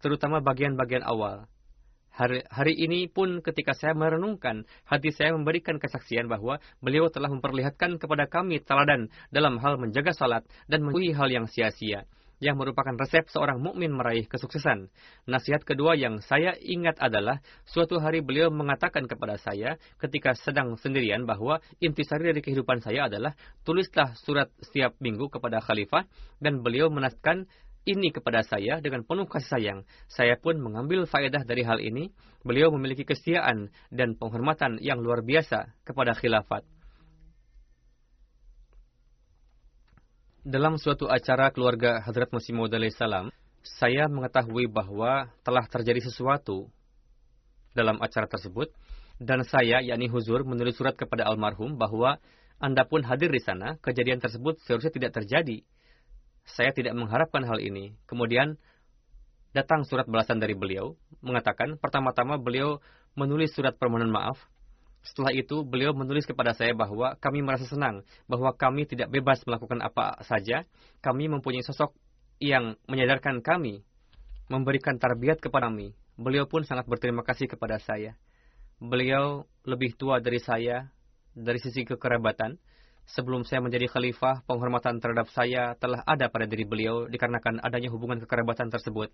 [0.06, 1.50] Terutama bagian-bagian awal.
[2.16, 8.00] Hari, hari ini pun ketika saya merenungkan, hati saya memberikan kesaksian bahwa beliau telah memperlihatkan
[8.00, 12.08] kepada kami teladan dalam hal menjaga salat dan menjauhi hal yang sia-sia
[12.44, 14.92] yang merupakan resep seorang mukmin meraih kesuksesan.
[15.30, 21.24] Nasihat kedua yang saya ingat adalah suatu hari beliau mengatakan kepada saya ketika sedang sendirian
[21.24, 23.34] bahwa intisari dari kehidupan saya adalah
[23.64, 26.08] tulislah surat setiap minggu kepada khalifah
[26.44, 27.48] dan beliau menaskan
[27.86, 29.80] ini kepada saya dengan penuh kasih sayang.
[30.10, 32.10] Saya pun mengambil faedah dari hal ini.
[32.46, 36.66] Beliau memiliki kesetiaan dan penghormatan yang luar biasa kepada khilafat.
[40.46, 43.34] Dalam suatu acara keluarga Hadrat Masih Maud salam,
[43.66, 46.70] saya mengetahui bahwa telah terjadi sesuatu
[47.74, 48.70] dalam acara tersebut,
[49.18, 52.22] dan saya, yakni Huzur, menulis surat kepada almarhum bahwa
[52.62, 55.66] Anda pun hadir di sana, kejadian tersebut seharusnya tidak terjadi.
[56.46, 57.98] Saya tidak mengharapkan hal ini.
[58.06, 58.62] Kemudian,
[59.50, 60.94] datang surat balasan dari beliau,
[61.26, 62.86] mengatakan, pertama-tama beliau
[63.18, 64.38] menulis surat permohonan maaf,
[65.06, 69.78] setelah itu, beliau menulis kepada saya bahwa kami merasa senang bahwa kami tidak bebas melakukan
[69.86, 70.66] apa saja.
[71.06, 71.94] Kami mempunyai sosok
[72.42, 73.86] yang menyadarkan kami,
[74.50, 75.94] memberikan tarbiat kepada kami.
[76.18, 78.18] Beliau pun sangat berterima kasih kepada saya.
[78.82, 80.90] Beliau lebih tua dari saya
[81.38, 82.58] dari sisi kekerabatan.
[83.06, 88.18] Sebelum saya menjadi khalifah, penghormatan terhadap saya telah ada pada diri beliau dikarenakan adanya hubungan
[88.26, 89.14] kekerabatan tersebut.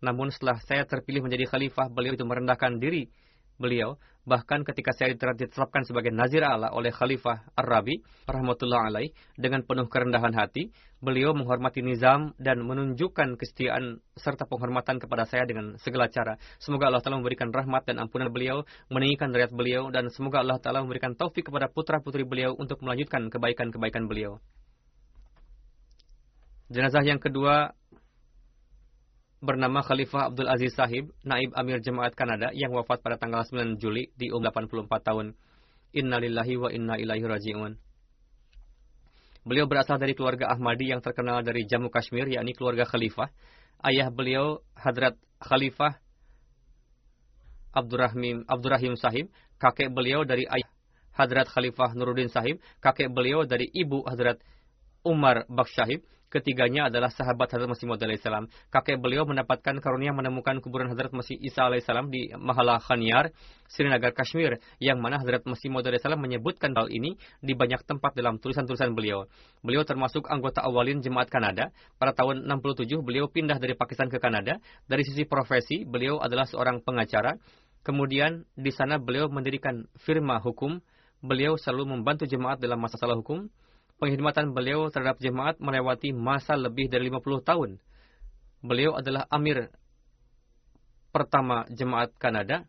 [0.00, 3.12] Namun setelah saya terpilih menjadi khalifah, beliau itu merendahkan diri
[3.56, 9.86] beliau, bahkan ketika saya ditetapkan sebagai Nazir Allah oleh Khalifah Ar-Rabi, rahmatullah alaih, dengan penuh
[9.86, 16.36] kerendahan hati, beliau menghormati nizam dan menunjukkan kesetiaan serta penghormatan kepada saya dengan segala cara.
[16.58, 20.82] Semoga Allah Ta'ala memberikan rahmat dan ampunan beliau, meninggikan derajat beliau, dan semoga Allah Ta'ala
[20.82, 24.42] memberikan taufik kepada putra-putri beliau untuk melanjutkan kebaikan-kebaikan beliau.
[26.66, 27.78] Jenazah yang kedua
[29.46, 34.10] bernama Khalifah Abdul Aziz Sahib, naib Amir Jemaat Kanada yang wafat pada tanggal 9 Juli
[34.18, 35.26] di umur 84 tahun.
[35.94, 37.78] Innalillahi wa inna ilaihi raji'un.
[39.46, 43.30] Beliau berasal dari keluarga Ahmadi yang terkenal dari Jammu Kashmir, yakni keluarga Khalifah.
[43.78, 46.02] Ayah beliau Hadrat Khalifah
[47.70, 49.30] Abdurrahim, Abdurrahim Sahib,
[49.62, 50.66] kakek beliau dari ayah
[51.14, 54.42] Hadrat Khalifah Nuruddin Sahib, kakek beliau dari ibu Hadrat
[55.06, 58.50] Umar Bakshahib, Ketiganya adalah sahabat Hadrat Masih Maud alaihissalam.
[58.74, 63.30] Kakek beliau mendapatkan karunia menemukan kuburan Hadrat Masih Isa alaihissalam di Mahala Khanyar,
[63.70, 68.42] Srinagar, Kashmir, yang mana Hadrat Masih Maud alaihissalam menyebutkan hal ini di banyak tempat dalam
[68.42, 69.30] tulisan-tulisan beliau.
[69.62, 71.70] Beliau termasuk anggota awalin jemaat Kanada.
[71.94, 74.58] Pada tahun 67 beliau pindah dari Pakistan ke Kanada.
[74.90, 77.38] Dari sisi profesi, beliau adalah seorang pengacara.
[77.86, 80.82] Kemudian di sana beliau mendirikan firma hukum.
[81.22, 83.46] Beliau selalu membantu jemaat dalam masalah hukum
[83.96, 87.70] Pengkhidmatan beliau terhadap jemaat melewati masa lebih dari 50 tahun.
[88.60, 89.72] Beliau adalah amir
[91.16, 92.68] pertama jemaat Kanada,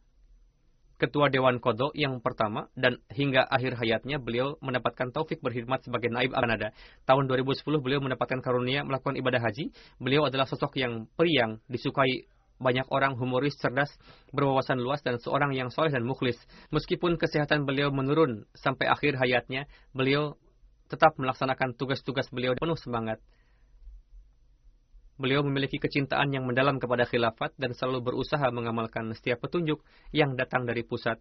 [0.96, 6.32] ketua Dewan Kodok yang pertama, dan hingga akhir hayatnya beliau mendapatkan taufik berkhidmat sebagai naib
[6.32, 6.72] Kanada.
[7.04, 9.76] Tahun 2010 beliau mendapatkan karunia melakukan ibadah haji.
[10.00, 12.24] Beliau adalah sosok yang periang, disukai
[12.58, 13.92] banyak orang humoris, cerdas,
[14.34, 16.40] berwawasan luas, dan seorang yang soleh dan mukhlis.
[16.74, 20.40] Meskipun kesehatan beliau menurun sampai akhir hayatnya, beliau
[20.88, 23.20] tetap melaksanakan tugas-tugas beliau penuh semangat.
[25.18, 29.82] Beliau memiliki kecintaan yang mendalam kepada khilafat dan selalu berusaha mengamalkan setiap petunjuk
[30.14, 31.18] yang datang dari pusat.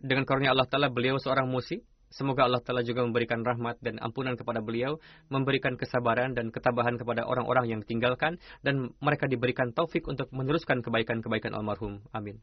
[0.00, 4.34] Dengan karunia Allah Ta'ala, beliau seorang musik, Semoga Allah Ta'ala juga memberikan rahmat dan ampunan
[4.34, 4.98] kepada beliau,
[5.30, 11.54] memberikan kesabaran dan ketabahan kepada orang-orang yang tinggalkan, dan mereka diberikan taufik untuk meneruskan kebaikan-kebaikan
[11.54, 12.02] almarhum.
[12.10, 12.42] Amin.